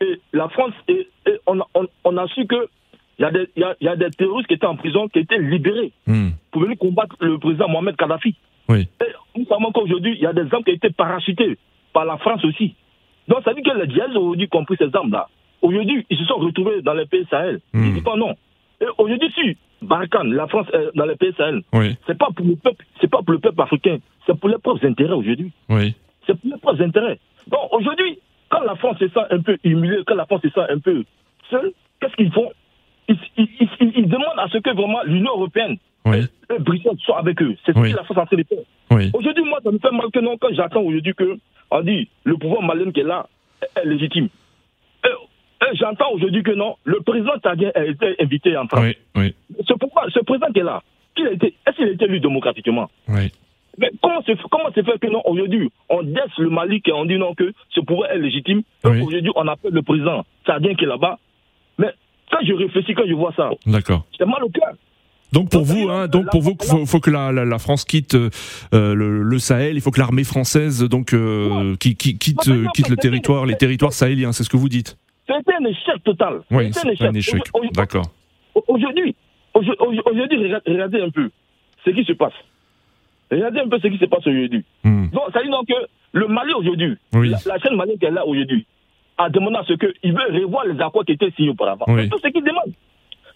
Et 0.00 0.20
la 0.32 0.48
France, 0.48 0.72
et, 0.88 1.08
on, 1.46 2.16
a 2.16 2.26
su 2.28 2.46
que 2.46 2.68
il 3.18 3.22
y, 3.56 3.88
a 3.88 3.96
des, 3.96 4.10
terroristes 4.10 4.46
qui 4.46 4.54
étaient 4.54 4.66
en 4.66 4.76
prison, 4.76 5.08
qui 5.08 5.18
étaient 5.18 5.38
libérés 5.38 5.92
hmm. 6.06 6.28
pour 6.52 6.62
venir 6.62 6.78
combattre 6.78 7.16
le 7.20 7.38
président 7.38 7.68
Mohamed 7.68 7.96
Kadhafi. 7.96 8.36
Oui. 8.68 8.88
Et 9.00 9.38
nous 9.38 9.44
savons 9.46 9.72
qu'aujourd'hui, 9.72 10.14
il 10.14 10.22
y 10.22 10.26
a 10.26 10.32
des 10.32 10.42
hommes 10.42 10.62
qui 10.62 10.70
ont 10.70 10.74
été 10.74 10.90
parachutés 10.90 11.58
par 11.92 12.04
la 12.04 12.16
France 12.18 12.44
aussi. 12.44 12.74
Donc 13.26 13.38
ça 13.44 13.52
veut 13.52 13.60
dire 13.60 13.72
que 13.72 13.78
les 13.78 13.90
djihadistes 13.90 14.16
ont 14.16 14.22
aujourd'hui 14.22 14.48
compris 14.48 14.76
ces 14.78 14.94
armes-là. 14.94 15.28
Aujourd'hui, 15.62 16.06
ils 16.08 16.16
se 16.18 16.24
sont 16.24 16.36
retrouvés 16.36 16.80
dans 16.82 16.94
les 16.94 17.06
pays 17.06 17.26
Sahel. 17.28 17.60
Ils 17.74 17.86
Ils 17.86 17.94
disent 17.94 18.04
pas 18.04 18.16
non. 18.16 18.36
Et 18.80 18.86
aujourd'hui, 18.96 19.32
si 19.34 19.56
Barkhane, 19.82 20.32
la 20.34 20.46
France 20.46 20.66
est 20.72 20.96
dans 20.96 21.04
les 21.04 21.16
pays 21.16 21.32
Sahel, 21.36 21.62
oui. 21.72 21.96
c'est 22.06 22.18
pas 22.18 22.28
pour 22.34 22.46
le 22.46 22.56
peuple, 22.56 22.84
c'est 23.00 23.10
pas 23.10 23.18
pour 23.18 23.32
le 23.32 23.38
peuple 23.38 23.60
africain, 23.60 23.98
c'est 24.26 24.38
pour 24.38 24.48
leurs 24.48 24.60
propres 24.60 24.84
intérêts 24.86 25.14
aujourd'hui. 25.14 25.52
Oui. 25.68 25.94
C'est 26.26 26.38
pour 26.38 26.50
leurs 26.50 26.60
propres 26.60 26.82
intérêts. 26.82 27.18
Donc 27.46 27.60
aujourd'hui, 27.72 28.18
quand 28.48 28.60
la 28.62 28.74
France 28.76 28.98
se 28.98 29.08
sent 29.08 29.26
un 29.30 29.40
peu 29.40 29.56
humiliée, 29.64 30.02
quand 30.06 30.16
la 30.16 30.26
France 30.26 30.42
se 30.42 30.50
sent 30.50 30.66
un 30.68 30.78
peu 30.78 31.04
seule, 31.50 31.72
qu'est-ce 32.00 32.16
qu'ils 32.16 32.32
font? 32.32 32.50
Ils, 33.08 33.16
ils, 33.36 34.08
demandent 34.08 34.38
à 34.38 34.48
ce 34.48 34.58
que 34.58 34.70
vraiment 34.70 35.02
l'Union 35.04 35.30
européenne 35.30 35.78
oui. 36.04 36.26
et 36.54 36.58
Bruxelles 36.58 36.98
soient 36.98 37.20
avec 37.20 37.40
eux. 37.40 37.56
C'est 37.64 37.72
ce 37.72 37.80
que 37.80 37.96
la 37.96 38.04
France 38.04 38.18
a 38.18 38.26
fait 38.26 38.36
de 38.36 38.44
Oui. 38.90 39.10
Aujourd'hui, 39.14 39.44
moi, 39.44 39.60
ça 39.64 39.70
me 39.70 39.78
fait 39.78 39.90
mal 39.90 40.10
que 40.12 40.20
non, 40.20 40.36
quand 40.36 40.52
j'attends 40.52 40.82
aujourd'hui 40.82 41.14
que 41.14 41.38
on 41.70 41.80
dit 41.82 42.08
le 42.24 42.36
pouvoir 42.36 42.62
malien 42.62 42.90
qui 42.90 43.00
est 43.00 43.04
là 43.04 43.26
est 43.76 43.84
légitime. 43.86 44.28
Et, 45.62 45.76
j'entends 45.76 46.10
aujourd'hui 46.12 46.42
que 46.42 46.52
non, 46.52 46.76
le 46.84 47.00
président 47.00 47.38
tadien 47.42 47.70
a 47.74 47.84
été 47.84 48.14
invité 48.20 48.56
en 48.56 48.66
France. 48.66 48.84
Oui, 48.84 48.96
oui. 49.16 49.34
Ce, 49.66 49.74
pourquoi, 49.74 50.04
ce 50.10 50.20
président 50.20 50.52
qui 50.52 50.60
est 50.60 50.64
là, 50.64 50.82
est-ce 51.16 51.76
qu'il 51.76 51.88
a 51.88 51.90
été 51.90 52.04
élu 52.04 52.20
démocratiquement? 52.20 52.88
Oui. 53.08 53.32
Mais 53.78 53.90
comment 54.02 54.22
se, 54.22 54.32
comment 54.50 54.72
se 54.74 54.82
fait 54.82 54.98
que 54.98 55.06
non, 55.10 55.22
aujourd'hui, 55.24 55.70
on 55.88 56.00
laisse 56.00 56.36
le 56.38 56.50
Mali 56.50 56.82
et 56.84 56.92
on 56.92 57.04
dit 57.04 57.16
non 57.16 57.34
que 57.34 57.52
ce 57.70 57.80
pouvoir 57.80 58.10
est 58.10 58.18
légitime. 58.18 58.62
Aujourd'hui, 58.84 59.30
on 59.36 59.46
appelle 59.46 59.72
le 59.72 59.82
président 59.82 60.24
tadien 60.44 60.74
qui 60.74 60.84
est 60.84 60.88
là-bas? 60.88 61.18
Mais 61.78 61.92
quand 62.30 62.38
je 62.44 62.52
réfléchis, 62.54 62.94
quand 62.94 63.06
je 63.06 63.14
vois 63.14 63.32
ça, 63.36 63.50
c'est 63.64 64.26
mal 64.26 64.42
au 64.42 64.48
cœur. 64.48 64.74
Donc 65.30 65.50
pour 65.50 65.62
vous, 65.62 65.88
hein, 65.90 66.08
donc 66.08 66.30
pour 66.30 66.40
vous, 66.40 66.56
faut, 66.60 66.86
faut 66.86 67.00
que 67.00 67.10
la, 67.10 67.32
la, 67.32 67.58
France 67.58 67.84
quitte 67.84 68.14
euh, 68.14 68.30
le, 68.72 69.22
le, 69.22 69.38
Sahel. 69.38 69.76
Il 69.76 69.82
faut 69.82 69.90
que 69.90 70.00
l'armée 70.00 70.24
française 70.24 70.82
donc 70.84 71.12
euh, 71.12 71.76
qui, 71.76 71.96
qui, 71.96 72.16
quitte, 72.16 72.50
quitte 72.72 72.88
le 72.88 72.96
territoire, 72.96 73.44
les 73.44 73.56
territoires 73.56 73.92
sahéliens. 73.92 74.32
C'est 74.32 74.42
ce 74.42 74.48
que 74.48 74.56
vous 74.56 74.70
dites. 74.70 74.96
C'était 75.28 75.54
un 75.54 75.64
échec 75.64 76.02
total. 76.04 76.40
Oui, 76.50 76.72
c'est 76.72 77.02
un 77.02 77.14
échec. 77.14 77.42
D'accord. 77.74 78.06
Aujourd'hui, 78.66 79.14
aujourd'hui, 79.54 80.54
regardez 80.66 81.00
un 81.00 81.10
peu 81.10 81.30
ce 81.84 81.90
qui 81.90 82.04
se 82.04 82.12
passe. 82.12 82.32
Regardez 83.30 83.60
un 83.60 83.68
peu 83.68 83.78
ce 83.78 83.88
qui 83.88 83.98
se 83.98 84.06
passe 84.06 84.26
aujourd'hui. 84.26 84.64
Hmm. 84.84 85.08
Donc, 85.10 85.24
ça 85.32 85.42
dit 85.42 85.50
donc 85.50 85.66
que 85.68 85.74
le 86.12 86.28
Mali 86.28 86.52
aujourd'hui, 86.54 86.96
oui. 87.12 87.28
la, 87.28 87.58
chaîne 87.58 87.76
malienne 87.76 87.98
qui 87.98 88.06
est 88.06 88.10
là 88.10 88.26
aujourd'hui, 88.26 88.64
a 89.18 89.28
demandé 89.28 89.56
à 89.56 89.64
ce 89.64 89.74
qu'il 89.74 90.12
veut 90.12 90.40
revoir 90.40 90.64
les 90.64 90.80
accords 90.80 91.04
qui 91.04 91.12
étaient 91.12 91.30
signés 91.32 91.50
auparavant. 91.50 91.84
Oui. 91.88 92.04
C'est 92.04 92.08
tout 92.08 92.18
ce 92.18 92.28
qu'il 92.28 92.42
demande. 92.42 92.72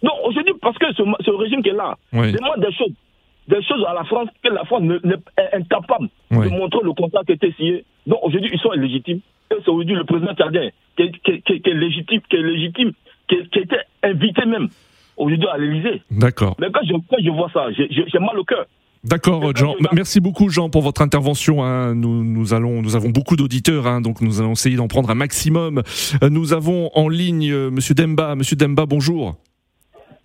Non, 0.01 0.11
aujourd'hui, 0.25 0.53
parce 0.61 0.77
que 0.77 0.91
ce, 0.93 1.31
régime 1.31 1.61
qui 1.61 1.69
est 1.69 1.73
là 1.73 1.95
demande 2.11 2.59
des 2.59 2.73
choses, 2.73 2.93
des 3.47 3.61
choses 3.63 3.85
à 3.87 3.93
la 3.93 4.03
France 4.05 4.29
que 4.43 4.49
la 4.49 4.63
France 4.65 4.83
est 5.37 5.55
incapable 5.55 6.09
de 6.31 6.49
montrer 6.49 6.79
le 6.83 6.93
contrat 6.93 7.23
qui 7.23 7.33
été 7.33 7.51
signé. 7.53 7.85
Donc 8.07 8.19
aujourd'hui, 8.23 8.49
ils 8.51 8.59
sont 8.59 8.73
illégitimes. 8.73 9.19
C'est 9.63 9.69
aujourd'hui 9.69 9.95
le 9.95 10.03
président 10.03 10.33
tchadien 10.33 10.69
qui, 10.97 11.03
est 11.03 11.73
légitime, 11.73 12.21
qui 12.29 12.35
est 12.35 12.41
légitime, 12.41 12.91
qui, 13.27 13.35
qui 13.51 13.59
était 13.59 13.81
invité 14.03 14.45
même 14.45 14.67
aujourd'hui 15.17 15.47
à 15.47 15.57
l'Élysée. 15.57 16.01
D'accord. 16.11 16.55
Mais 16.59 16.67
quand 16.71 16.81
je, 16.83 16.93
je 17.23 17.29
vois 17.29 17.49
ça, 17.53 17.67
j'ai 17.71 18.19
mal 18.19 18.37
au 18.37 18.43
cœur. 18.43 18.65
D'accord, 19.03 19.53
Jean. 19.53 19.75
Merci 19.91 20.21
beaucoup, 20.21 20.47
Jean, 20.47 20.69
pour 20.69 20.81
votre 20.81 21.01
intervention. 21.01 21.61
Hein. 21.61 21.93
Nous, 21.93 22.23
nous, 22.23 22.53
allons, 22.53 22.81
nous 22.81 22.95
avons 22.95 23.09
beaucoup 23.09 23.35
d'auditeurs, 23.35 23.85
hein, 23.85 23.99
donc 23.99 24.21
nous 24.21 24.39
allons 24.39 24.53
essayer 24.53 24.77
d'en 24.77 24.87
prendre 24.87 25.09
un 25.09 25.15
maximum. 25.15 25.81
Euh, 26.23 26.29
nous 26.29 26.53
avons 26.53 26.89
en 26.95 27.09
ligne 27.09 27.51
euh, 27.51 27.69
Monsieur 27.69 27.95
Demba. 27.95 28.35
Monsieur 28.35 28.55
Demba, 28.55 28.85
bonjour 28.85 29.35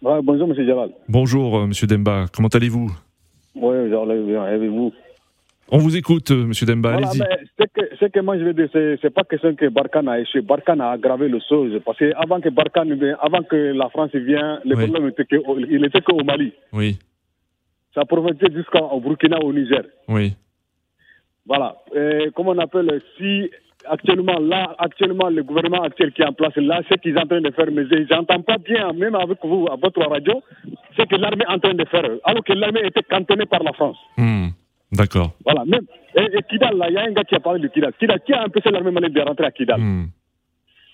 bonjour, 0.01 0.49
Monsieur 0.49 0.67
Jalal. 0.67 0.91
Bonjour, 1.09 1.57
M. 1.57 1.63
Euh, 1.63 1.67
Monsieur 1.67 1.87
Demba. 1.87 2.27
Comment 2.33 2.49
allez-vous? 2.49 2.91
Oui, 3.57 3.89
bien. 3.89 4.47
Et 4.49 4.69
vous? 4.69 4.93
On 5.71 5.79
vous 5.79 5.97
écoute, 5.97 6.31
euh, 6.31 6.47
Monsieur 6.47 6.67
Demba. 6.67 6.95
Allez-y. 6.95 7.23
Ce 8.01 8.07
que, 8.07 8.21
moi 8.21 8.39
je 8.39 8.45
veux 8.45 8.55
dire, 8.55 8.69
c'est 8.73 9.11
pas 9.13 9.25
question 9.25 9.55
que 9.55 9.69
Barkhane 9.69 10.09
a 10.09 10.21
échoué. 10.21 10.41
Barkhane 10.41 10.81
a 10.81 10.91
aggravé 10.93 11.29
le 11.29 11.41
chose. 11.49 11.79
Parce 11.85 11.99
que 11.99 12.13
avant 12.17 12.41
que 12.41 12.49
Barkhane, 12.49 13.17
avant 13.21 13.43
que 13.43 13.57
la 13.57 13.89
France 13.91 14.15
vienne, 14.15 14.61
le 14.65 14.77
problème 14.77 15.09
était 15.09 15.25
qu'il 15.27 15.81
n'était 15.81 16.01
qu'au 16.01 16.23
Mali. 16.25 16.53
Oui. 16.73 16.99
Ça 17.95 18.05
provenait 18.05 18.37
jusqu'au 18.55 19.01
Burkina, 19.01 19.39
au 19.41 19.53
Niger. 19.53 19.83
Oui. 20.09 20.35
Voilà. 21.47 21.77
comment 22.35 22.51
on 22.53 22.59
appelle 22.59 23.01
Si 23.19 23.51
actuellement, 23.87 24.39
là, 24.39 24.75
actuellement, 24.79 25.29
le 25.29 25.43
gouvernement 25.43 25.83
actuel 25.83 26.13
qui 26.13 26.23
est 26.23 26.27
en 26.27 26.33
place, 26.33 26.55
là, 26.57 26.81
ce 26.89 26.95
qu'ils 26.97 27.15
sont 27.15 27.21
en 27.21 27.27
train 27.27 27.41
de 27.41 27.51
faire, 27.51 27.67
mais 27.73 27.85
j'entends 28.09 28.43
pas 28.43 28.59
bien, 28.59 28.93
même 28.93 29.15
avec 29.15 29.39
vous, 29.43 29.67
à 29.71 29.77
votre 29.77 30.01
radio, 30.07 30.43
ce 30.97 31.03
que 31.05 31.17
l'armée 31.17 31.45
est 31.49 31.53
en 31.53 31.59
train 31.59 31.75
de 31.75 31.85
faire, 31.87 32.05
alors 32.25 32.45
que 32.45 32.53
l'armée 32.53 32.81
était 32.85 33.03
cantonnée 33.03 33.47
par 33.47 33.63
la 33.63 33.73
France. 33.73 33.97
Hmm. 34.17 34.49
D'accord. 34.93 35.33
Voilà, 35.45 35.65
même, 35.65 35.83
et, 36.15 36.43
Kidal, 36.49 36.77
là, 36.77 36.87
il 36.89 36.95
y 36.95 36.99
a 36.99 37.03
un 37.03 37.13
gars 37.13 37.25
qui 37.25 37.35
a 37.35 37.41
parlé 37.41 37.61
de 37.61 37.69
Kidal. 37.69 37.93
Kidal, 37.99 38.21
qui 38.25 38.33
a 38.33 38.45
empêché 38.45 38.71
l'armée 38.71 38.91
malienne 38.91 39.13
de 39.13 39.21
rentrer 39.21 39.47
à 39.47 39.51
Kidal 39.51 39.81
hmm. 39.81 40.09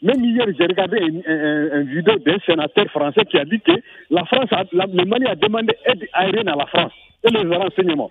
Même 0.02 0.24
hier, 0.24 0.46
j'ai 0.58 0.66
regardé 0.66 0.98
une, 0.98 1.94
vidéo 1.94 2.18
d'un 2.18 2.38
sénateur 2.44 2.86
français 2.90 3.24
qui 3.24 3.38
a 3.38 3.44
dit 3.44 3.60
que 3.60 3.72
la 4.10 4.24
France, 4.26 4.50
le 4.72 5.04
Mali 5.04 5.26
a 5.26 5.34
demandé 5.34 5.74
aide 5.86 6.04
aérienne 6.12 6.48
à 6.48 6.56
la 6.56 6.66
France 6.66 6.92
et 7.22 7.30
les 7.30 7.56
renseignements. 7.56 8.10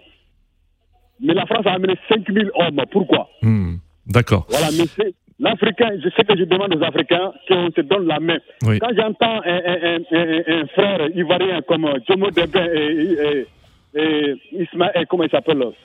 Mais 1.19 1.35
la 1.35 1.45
France 1.45 1.67
a 1.67 1.73
amené 1.73 1.93
5000 2.09 2.49
hommes. 2.55 2.81
Pourquoi 2.89 3.29
hmm. 3.43 3.75
D'accord. 4.07 4.47
Voilà, 4.49 4.67
mais 4.71 5.13
l'Africain, 5.39 5.91
je 6.03 6.09
sais 6.09 6.23
que 6.23 6.35
je 6.35 6.45
demande 6.45 6.75
aux 6.75 6.83
Africains 6.83 7.31
qu'on 7.47 7.69
se 7.75 7.81
donne 7.81 8.07
la 8.07 8.19
main. 8.19 8.37
Quand 8.61 8.95
j'entends 8.97 9.41
un, 9.45 10.67
frère 10.73 11.09
ivoirien 11.15 11.61
comme 11.61 11.87
Jomo 12.07 12.29
et, 12.29 12.41
et, 12.41 13.11
et 13.11 13.47
Ismaël, 13.95 15.05
comment 15.09 15.23
il 15.23 15.29
s'appelle 15.29 15.57
l'autre 15.57 15.77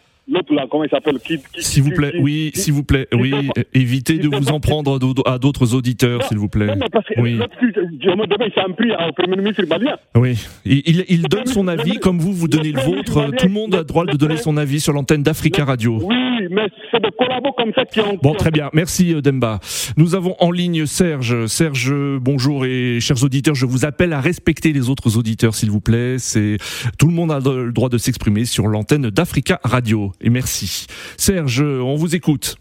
là, 0.51 0.66
comment 0.71 0.85
il 0.85 0.90
s'appelle 0.90 1.18
S'il 1.59 1.83
vous 1.83 1.90
plaît, 1.90 2.12
oui, 2.21 2.51
s'il 2.55 2.75
vous 2.75 2.85
plaît, 2.85 3.09
oui, 3.12 3.33
évitez 3.75 4.18
de 4.18 4.29
vous 4.29 4.51
en 4.51 4.61
prendre 4.61 4.99
à 5.27 5.38
d'autres 5.38 5.75
auditeurs, 5.75 6.23
s'il 6.25 6.38
vous 6.38 6.49
plaît. 6.49 6.66
Non, 6.66 6.87
parce 6.92 7.07
que 7.07 7.21
oui. 7.21 7.33
il 7.33 7.38
s'est 7.38 8.75
pris 8.77 8.90
au 8.92 9.12
Premier 9.12 9.37
ministre 9.37 9.64
malien. 9.68 9.97
Oui, 10.14 10.38
il, 10.64 11.05
il, 11.09 11.23
donne 11.23 11.47
son 11.47 11.68
avis 11.68 11.99
comme 11.99 12.18
vous, 12.18 12.33
vous 12.33 12.49
donnez 12.49 12.73
le 12.73 12.81
vôtre. 12.81 13.31
Tout 13.38 13.47
le 13.47 13.53
monde 13.53 13.75
a 13.75 13.79
le 13.79 13.85
droit 13.85 14.05
de 14.05 14.16
donner 14.16 14.37
son 14.37 14.57
avis 14.57 14.81
sur 14.81 14.92
l'antenne 14.92 15.23
d'Africa 15.23 15.64
Radio. 15.64 16.01
Oui, 16.03 16.38
mais 16.50 16.68
c'est 16.90 17.02
des 17.02 17.11
collabos 17.11 17.52
comme 17.52 17.72
ça 17.74 17.84
qui 17.84 18.00
ont... 18.00 18.18
Bon, 18.22 18.34
très 18.34 18.50
bien, 18.50 18.70
merci 18.72 19.14
euh, 19.14 19.20
Demba. 19.20 19.61
Nous 19.96 20.14
avons 20.14 20.34
en 20.40 20.50
ligne 20.50 20.87
Serge. 20.87 21.46
Serge, 21.46 21.92
bonjour 22.20 22.64
et 22.64 23.00
chers 23.00 23.22
auditeurs, 23.22 23.54
je 23.54 23.66
vous 23.66 23.84
appelle 23.84 24.12
à 24.12 24.20
respecter 24.20 24.72
les 24.72 24.90
autres 24.90 25.16
auditeurs, 25.18 25.54
s'il 25.54 25.70
vous 25.70 25.80
plaît. 25.80 26.18
C'est 26.18 26.58
Tout 26.98 27.06
le 27.06 27.14
monde 27.14 27.32
a 27.32 27.38
le 27.40 27.72
droit 27.72 27.88
de 27.88 27.98
s'exprimer 27.98 28.44
sur 28.44 28.66
l'antenne 28.66 29.11
d'Africa 29.11 29.61
Radio 29.64 30.12
et 30.20 30.30
merci. 30.30 30.87
Serge, 31.16 31.61
on 31.62 31.94
vous 31.94 32.14
écoute. 32.14 32.56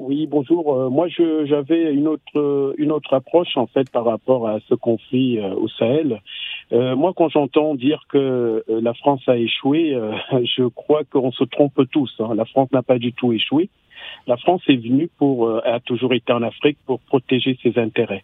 Oui, 0.00 0.26
bonjour. 0.26 0.74
Euh, 0.74 0.88
moi, 0.88 1.08
j'avais 1.08 1.92
une 1.92 2.08
autre 2.08 2.74
une 2.78 2.90
autre 2.90 3.12
approche 3.12 3.54
en 3.56 3.66
fait 3.66 3.90
par 3.90 4.06
rapport 4.06 4.48
à 4.48 4.58
ce 4.66 4.74
conflit 4.74 5.38
euh, 5.38 5.54
au 5.54 5.68
Sahel. 5.68 6.22
Euh, 6.72 6.94
moi, 6.94 7.12
quand 7.16 7.28
j'entends 7.28 7.74
dire 7.74 8.04
que 8.08 8.64
la 8.68 8.94
France 8.94 9.22
a 9.28 9.36
échoué, 9.36 9.98
je 10.32 10.66
crois 10.68 11.04
qu'on 11.04 11.32
se 11.32 11.44
trompe 11.44 11.80
tous. 11.90 12.12
Hein. 12.20 12.34
La 12.34 12.44
France 12.44 12.70
n'a 12.72 12.82
pas 12.82 12.98
du 12.98 13.12
tout 13.12 13.32
échoué. 13.32 13.68
La 14.26 14.38
France 14.38 14.62
est 14.66 14.76
venue 14.76 15.10
pour 15.18 15.50
a 15.62 15.78
toujours 15.80 16.14
été 16.14 16.32
en 16.32 16.42
Afrique 16.42 16.78
pour 16.86 17.00
protéger 17.00 17.58
ses 17.62 17.78
intérêts. 17.78 18.22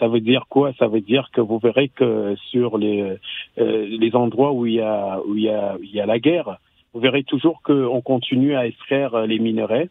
Ça 0.00 0.08
veut 0.08 0.20
dire 0.20 0.46
quoi? 0.48 0.72
Ça 0.80 0.88
veut 0.88 1.00
dire 1.00 1.30
que 1.32 1.40
vous 1.40 1.58
verrez 1.58 1.88
que 1.88 2.34
sur 2.50 2.76
les 2.76 3.16
les 3.56 4.16
endroits 4.16 4.52
où 4.52 4.66
il 4.66 4.74
y 4.74 4.80
a 4.80 5.20
où 5.24 5.36
il 5.36 5.44
y 5.44 5.48
a 5.48 5.76
il 5.80 5.94
y 5.94 6.00
a 6.00 6.06
la 6.06 6.18
guerre, 6.18 6.58
vous 6.92 6.98
verrez 6.98 7.22
toujours 7.22 7.62
qu'on 7.62 8.00
continue 8.00 8.56
à 8.56 8.66
extraire 8.66 9.26
les 9.26 9.38
minerais 9.38 9.88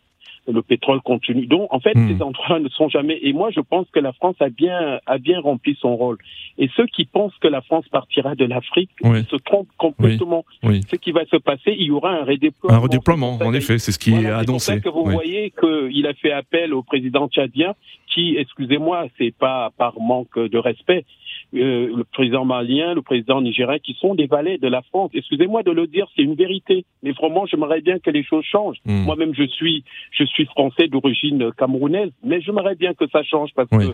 le 0.52 0.62
pétrole 0.62 1.02
continue. 1.02 1.48
Donc, 1.48 1.68
en 1.74 1.80
fait, 1.80 1.96
hmm. 1.96 2.10
ces 2.10 2.24
endroits 2.24 2.60
ne 2.60 2.70
sont 2.70 2.90
jamais. 2.90 3.20
Et 3.22 3.34
moi, 3.34 3.50
je 3.52 3.62
pense 3.62 3.88
que 3.92 4.00
la 4.00 4.14
France 4.14 4.36
a 4.40 4.50
bien 4.50 5.00
a 5.06 5.18
bien 5.18 5.40
rempli 5.40 5.78
son 5.80 5.96
rôle. 5.96 6.18
Et 6.58 6.70
ceux 6.76 6.86
qui 6.88 7.06
pensent 7.06 7.36
que 7.42 7.48
la 7.48 7.62
France 7.62 7.88
partira 7.90 8.36
de 8.36 8.46
l'Afrique 8.46 8.92
se 9.04 9.36
trompent 9.38 9.72
complètement. 9.78 10.46
Ce 10.64 10.96
qui 10.96 11.12
va 11.12 11.26
se 11.26 11.38
passer, 11.38 11.76
il 11.78 11.88
y 11.88 11.92
aura 11.92 12.12
un 12.12 12.24
redéploiement. 12.24 12.78
Un 12.78 12.82
redéploiement, 12.82 13.40
en 13.42 13.54
effet, 13.54 13.80
c'est 13.80 13.92
ce 13.92 14.00
qui 14.00 14.14
est 14.14 14.26
annoncé. 14.26 14.74
C'est 14.74 14.82
que 14.82 14.90
vous 14.90 15.06
voyez 15.06 15.52
qu'il 15.60 16.06
a 16.08 16.14
fait 16.14 16.32
appel 16.32 16.74
au 16.74 16.84
président 16.84 17.28
tchadien, 17.28 17.74
qui, 18.08 18.36
excusez-moi, 18.38 19.08
c'est 19.18 19.34
pas 19.34 19.72
par 19.78 20.00
manque 20.00 20.38
de 20.38 20.58
respect, 20.58 21.06
euh, 21.54 21.92
le 21.96 22.04
président 22.04 22.46
malien, 22.46 22.94
le 22.94 23.02
président 23.02 23.42
nigérien, 23.42 23.80
qui 23.80 23.94
sont 24.00 24.16
des 24.16 24.28
valets 24.28 24.58
de 24.58 24.68
la 24.68 24.82
France. 24.84 25.12
Excusez-moi 25.14 25.64
de 25.64 25.72
le 25.72 25.88
dire, 25.88 26.08
c'est 26.16 26.22
une 26.22 26.36
vérité. 26.36 26.86
Mais 27.04 27.12
vraiment, 27.12 27.46
j'aimerais 27.46 27.82
bien 27.82 28.00
que 28.00 28.10
les 28.10 28.24
choses 28.24 28.46
changent. 28.46 28.78
Hmm. 28.86 29.04
Moi-même, 29.04 29.34
je 29.34 29.44
suis, 29.48 29.84
je 30.12 30.24
suis 30.24 30.41
français 30.46 30.88
d'origine 30.88 31.52
camerounaise, 31.58 32.12
mais 32.24 32.42
j'aimerais 32.42 32.76
bien 32.76 32.94
que 32.94 33.06
ça 33.12 33.24
change 33.24 33.52
parce 33.56 33.70
que 33.70 33.94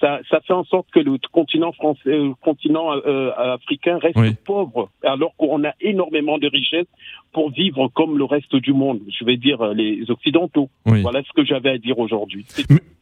ça, 0.00 0.20
ça, 0.30 0.40
fait 0.40 0.52
en 0.52 0.64
sorte 0.64 0.88
que 0.92 1.00
le 1.00 1.18
continent 1.32 1.72
français, 1.72 2.00
le 2.04 2.34
continent 2.34 2.92
euh, 2.92 3.30
africain 3.36 3.98
reste 3.98 4.44
pauvre, 4.44 4.90
alors 5.02 5.34
qu'on 5.36 5.64
a 5.64 5.72
énormément 5.80 6.38
de 6.38 6.48
richesses 6.48 6.86
pour 7.32 7.50
vivre 7.50 7.88
comme 7.94 8.18
le 8.18 8.24
reste 8.24 8.54
du 8.56 8.72
monde. 8.72 9.00
Je 9.08 9.24
vais 9.24 9.36
dire 9.36 9.60
euh, 9.62 9.74
les 9.74 10.10
occidentaux. 10.10 10.68
Voilà 10.84 11.22
ce 11.22 11.32
que 11.32 11.44
j'avais 11.44 11.70
à 11.70 11.78
dire 11.78 11.98
aujourd'hui. 11.98 12.44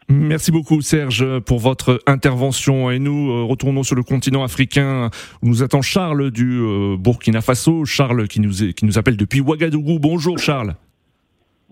Merci 0.08 0.50
beaucoup 0.50 0.80
Serge 0.82 1.40
pour 1.40 1.58
votre 1.58 2.00
intervention 2.06 2.90
et 2.90 2.98
nous 2.98 3.30
euh, 3.30 3.44
retournons 3.44 3.82
sur 3.82 3.94
le 3.94 4.02
continent 4.02 4.42
africain 4.42 5.10
où 5.42 5.48
nous 5.48 5.62
attend 5.62 5.80
Charles 5.80 6.30
du 6.30 6.58
euh, 6.60 6.96
Burkina 6.98 7.40
Faso, 7.40 7.84
Charles 7.84 8.28
qui 8.28 8.40
nous, 8.40 8.52
qui 8.74 8.84
nous 8.84 8.98
appelle 8.98 9.16
depuis 9.16 9.40
Ouagadougou. 9.40 9.98
Bonjour 9.98 10.38
Charles. 10.38 10.74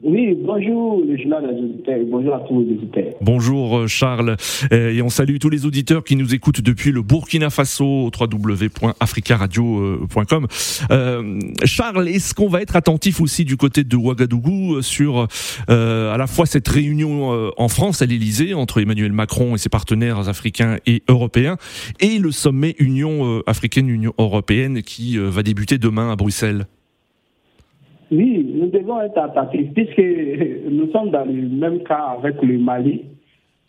Oui, 0.02 0.34
bonjour 0.34 1.04
les 1.04 1.22
auditeurs, 1.22 1.98
bonjour 2.06 2.34
à 2.34 2.40
tous 2.40 2.60
les 2.60 2.72
auditeurs. 2.72 3.12
Bonjour 3.20 3.80
euh, 3.80 3.86
Charles, 3.86 4.34
euh, 4.72 4.94
et 4.94 5.02
on 5.02 5.10
salue 5.10 5.36
tous 5.38 5.50
les 5.50 5.66
auditeurs 5.66 6.04
qui 6.04 6.16
nous 6.16 6.34
écoutent 6.34 6.62
depuis 6.62 6.90
le 6.90 7.02
Burkina 7.02 7.50
Faso, 7.50 8.10
www.africaradio.com. 8.18 10.46
Euh, 10.90 11.38
Charles, 11.64 12.08
est-ce 12.08 12.32
qu'on 12.32 12.48
va 12.48 12.62
être 12.62 12.76
attentif 12.76 13.20
aussi 13.20 13.44
du 13.44 13.58
côté 13.58 13.84
de 13.84 13.94
Ouagadougou 13.94 14.80
sur 14.80 15.28
à 15.68 16.16
la 16.16 16.26
fois 16.26 16.46
cette 16.46 16.68
réunion 16.68 17.50
en 17.56 17.68
France 17.68 18.00
à 18.00 18.06
l'Elysée 18.06 18.54
entre 18.54 18.80
Emmanuel 18.80 19.12
Macron 19.12 19.54
et 19.54 19.58
ses 19.58 19.68
partenaires 19.68 20.30
africains 20.30 20.78
et 20.86 21.02
européens, 21.08 21.58
et 22.00 22.18
le 22.18 22.30
sommet 22.30 22.74
Union 22.78 23.42
africaine-Union 23.46 24.14
européenne 24.18 24.80
qui 24.82 25.18
va 25.18 25.42
débuter 25.42 25.76
demain 25.76 26.10
à 26.10 26.16
Bruxelles? 26.16 26.64
Oui, 28.10 28.44
nous 28.54 28.66
devons 28.66 29.00
être 29.00 29.18
attentifs 29.18 29.72
puisque 29.72 30.02
nous 30.68 30.90
sommes 30.90 31.10
dans 31.10 31.24
le 31.24 31.48
même 31.48 31.82
cas 31.84 32.16
avec 32.18 32.42
le 32.42 32.58
Mali. 32.58 33.04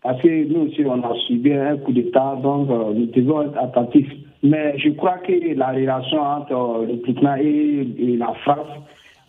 Parce 0.02 0.20
que 0.22 0.52
nous 0.52 0.68
aussi, 0.68 0.84
on 0.84 1.04
a 1.04 1.14
subi 1.28 1.54
un 1.54 1.78
coup 1.78 1.92
d'État, 1.92 2.36
donc 2.42 2.72
euh, 2.72 2.92
nous 2.94 3.06
devons 3.06 3.44
être 3.44 3.58
attentifs. 3.60 4.12
Mais 4.42 4.76
je 4.80 4.90
crois 4.90 5.20
que 5.20 5.54
la 5.56 5.68
relation 5.72 6.20
entre 6.20 6.86
le 6.88 6.96
Burkina 6.96 7.40
et, 7.40 8.18
la 8.18 8.34
France, 8.44 8.68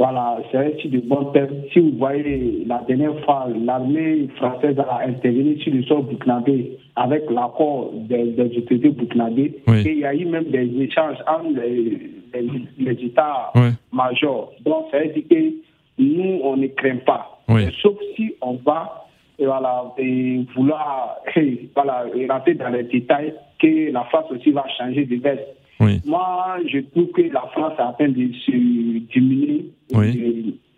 voilà, 0.02 0.38
c'est 0.50 0.58
un 0.58 0.88
de 0.90 0.98
bon 1.06 1.26
terme. 1.26 1.54
Si 1.72 1.78
vous 1.78 1.92
voyez, 1.96 2.64
la 2.66 2.82
dernière 2.88 3.16
fois, 3.20 3.46
l'armée 3.64 4.26
française 4.34 4.76
a 4.80 5.06
intervenu 5.06 5.56
sur 5.60 5.72
le 5.72 5.84
sol 5.84 6.02
burkinabé 6.06 6.76
avec 6.96 7.30
l'accord 7.30 7.92
des, 7.94 8.32
des 8.32 8.58
autorités 8.58 8.90
burkinabés. 8.90 9.62
Et 9.68 9.92
il 9.92 9.98
y 10.00 10.04
a 10.04 10.12
eu 10.12 10.24
même 10.24 10.46
des 10.46 10.68
échanges 10.82 11.18
entre 11.28 11.54
les 11.54 12.10
les, 12.78 13.04
états 13.04 13.52
majors. 13.92 14.52
Donc, 14.64 14.86
ça 14.90 14.98
veut 14.98 15.12
dire 15.12 15.22
que 15.30 15.52
nous, 15.98 16.40
on 16.42 16.56
ne 16.56 16.66
craint 16.66 16.96
pas. 17.06 17.38
Sauf 17.80 17.96
si 18.16 18.34
on 18.40 18.54
va 18.54 19.06
voilà, 19.38 19.84
vouloir 20.56 21.16
voilà, 21.76 22.06
rentrer 22.28 22.54
dans 22.54 22.70
les 22.70 22.84
détails 22.84 23.34
que 23.60 23.92
la 23.92 24.02
France 24.04 24.26
aussi 24.30 24.50
va 24.50 24.64
changer 24.78 25.04
de 25.04 25.16
veste. 25.16 25.46
Moi, 26.06 26.56
je 26.66 26.78
trouve 26.78 27.08
que 27.12 27.22
la 27.22 27.44
France 27.52 27.72
est 27.78 27.82
en 27.82 27.92
train 27.92 28.08
de 28.08 28.30
se 28.46 28.52
diminuer 29.12 29.70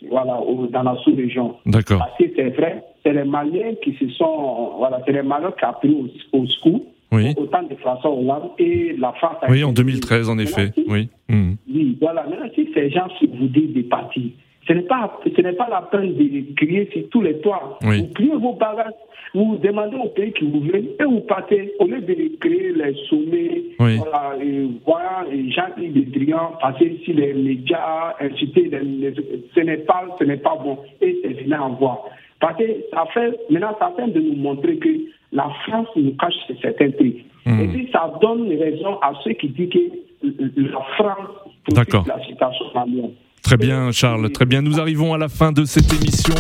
voilà, 0.09 0.39
dans 0.71 0.83
la 0.83 0.97
sous-région. 1.03 1.57
D'accord. 1.67 1.99
Parce 1.99 2.19
que 2.19 2.25
c'est 2.37 2.51
vrai, 2.51 2.83
c'est 3.03 3.13
les 3.13 3.25
Maliens 3.25 3.75
qui 3.83 3.95
se 3.95 4.09
sont, 4.11 4.73
voilà, 4.79 5.01
c'est 5.07 5.13
les 5.13 5.23
Maliens 5.23 5.53
qui 5.59 5.65
ont 5.65 5.73
pris 5.73 6.11
au, 6.33 6.39
au 6.39 6.47
secours 6.47 6.81
oui. 7.13 7.35
au 7.37 7.47
temps 7.47 7.63
de 7.63 7.75
François 7.77 8.11
Hollande 8.11 8.51
et 8.59 8.95
la 8.99 9.13
France. 9.13 9.37
oui, 9.49 9.65
en 9.65 9.73
2013, 9.73 10.29
en 10.29 10.39
effet. 10.39 10.73
oui. 10.89 11.09
Hmm. 11.29 11.55
Oui, 11.73 11.97
voilà. 12.01 12.25
Maintenant, 12.29 12.49
si 12.55 12.69
ces 12.75 12.91
gens 12.91 13.07
vous 13.39 13.49
disent 13.49 13.73
des 13.73 13.83
partis, 13.85 14.35
ce 14.67 14.73
n'est 14.73 14.83
pas, 14.83 15.21
ce 15.25 15.41
n'est 15.41 15.53
pas 15.53 15.69
la 15.69 15.83
peine 15.83 16.15
de 16.15 16.55
crier 16.57 16.89
sur 16.93 17.09
tous 17.11 17.21
les 17.21 17.39
toits. 17.41 17.79
Vous 17.83 18.09
criez 18.15 18.37
vos 18.37 18.55
bagages, 18.55 18.95
vous 19.35 19.59
demandez 19.63 19.97
au 19.97 20.09
pays 20.09 20.33
qui 20.33 20.45
vous 20.45 20.61
veut 20.61 20.77
et 20.77 21.05
vous 21.05 21.21
partez 21.21 21.75
au 21.81 21.87
lieu 21.87 22.01
de 22.01 22.37
créer 22.41 22.73
les 22.73 22.95
sommets, 23.09 23.63
oui. 23.81 23.97
voilà, 23.99 24.37
et 24.43 24.69
voyant 24.87 25.29
les 25.31 25.51
gens 25.51 25.67
qui 25.77 25.89
dédriant, 25.89 26.53
passer 26.61 26.99
sur 27.05 27.15
les 27.15 27.35
médias, 27.35 28.15
inciter, 28.21 28.71
les, 28.71 29.13
ce 29.55 29.61
n'est 29.61 29.79
pas, 29.79 30.05
ce 30.19 30.25
n'est 30.25 30.39
pas 30.39 30.57
bon 30.63 30.79
et 31.01 31.19
c'est 31.23 31.33
venu 31.33 31.55
en 31.55 31.71
voie. 31.75 32.05
Parce 32.41 32.57
que 32.59 32.65
ça 32.93 33.05
fait, 33.13 33.39
maintenant, 33.51 33.77
ça 33.79 33.93
fait 33.97 34.11
de 34.11 34.21
nous 34.21 34.37
montrer 34.37 34.77
que 34.77 34.89
la 35.33 35.51
France 35.67 35.89
nous 35.97 36.15
cache 36.17 36.35
certains 36.63 36.91
trucs. 36.93 37.25
Hmm. 37.45 37.61
Et 37.61 37.69
puis 37.69 37.89
ça 37.93 38.13
donne 38.21 38.49
raison 38.49 38.99
à 39.03 39.13
ceux 39.23 39.33
qui 39.33 39.49
disent 39.49 39.69
que 39.69 40.61
la 40.61 40.81
France 40.97 41.29
profite 41.65 42.07
la 42.07 42.25
situation 42.25 42.67
malienne. 42.75 43.11
Très 43.45 43.59
bien, 43.59 43.93
Charles. 43.93 44.31
Très 44.31 44.47
bien. 44.47 44.63
Nous 44.63 44.81
arrivons 44.81 45.15
à 45.15 45.19
la 45.19 45.29
fin 45.29 45.53
de 45.53 45.65
cette 45.65 45.93
émission. 45.93 46.35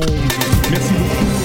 Merci 0.70 0.92
beaucoup. 0.94 1.44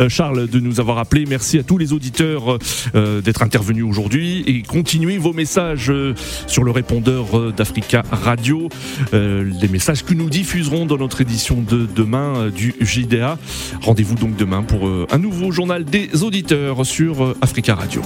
Euh, 0.00 0.08
Charles 0.08 0.48
de 0.48 0.60
nous 0.60 0.80
avoir 0.80 0.98
appelé. 0.98 1.24
Merci 1.26 1.58
à 1.58 1.62
tous 1.62 1.78
les 1.78 1.92
auditeurs 1.92 2.58
euh, 2.94 3.20
d'être 3.20 3.42
intervenus 3.42 3.84
aujourd'hui 3.84 4.42
et 4.46 4.62
continuez 4.62 5.18
vos 5.18 5.32
messages 5.32 5.90
euh, 5.90 6.14
sur 6.46 6.64
le 6.64 6.72
répondeur 6.72 7.52
d'Africa 7.52 8.02
Radio, 8.10 8.68
les 9.12 9.68
messages 9.68 10.04
que 10.04 10.14
nous 10.14 10.28
diffuserons 10.28 10.86
dans 10.86 10.96
notre 10.96 11.20
édition 11.20 11.62
de 11.62 11.86
demain 11.86 12.48
du 12.48 12.74
JDA. 12.80 13.38
Rendez-vous 13.82 14.16
donc 14.16 14.36
demain 14.36 14.62
pour 14.62 14.88
un 15.10 15.18
nouveau 15.18 15.52
journal 15.52 15.84
des 15.84 16.22
auditeurs 16.22 16.84
sur 16.84 17.34
Africa 17.40 17.74
Radio. 17.74 18.02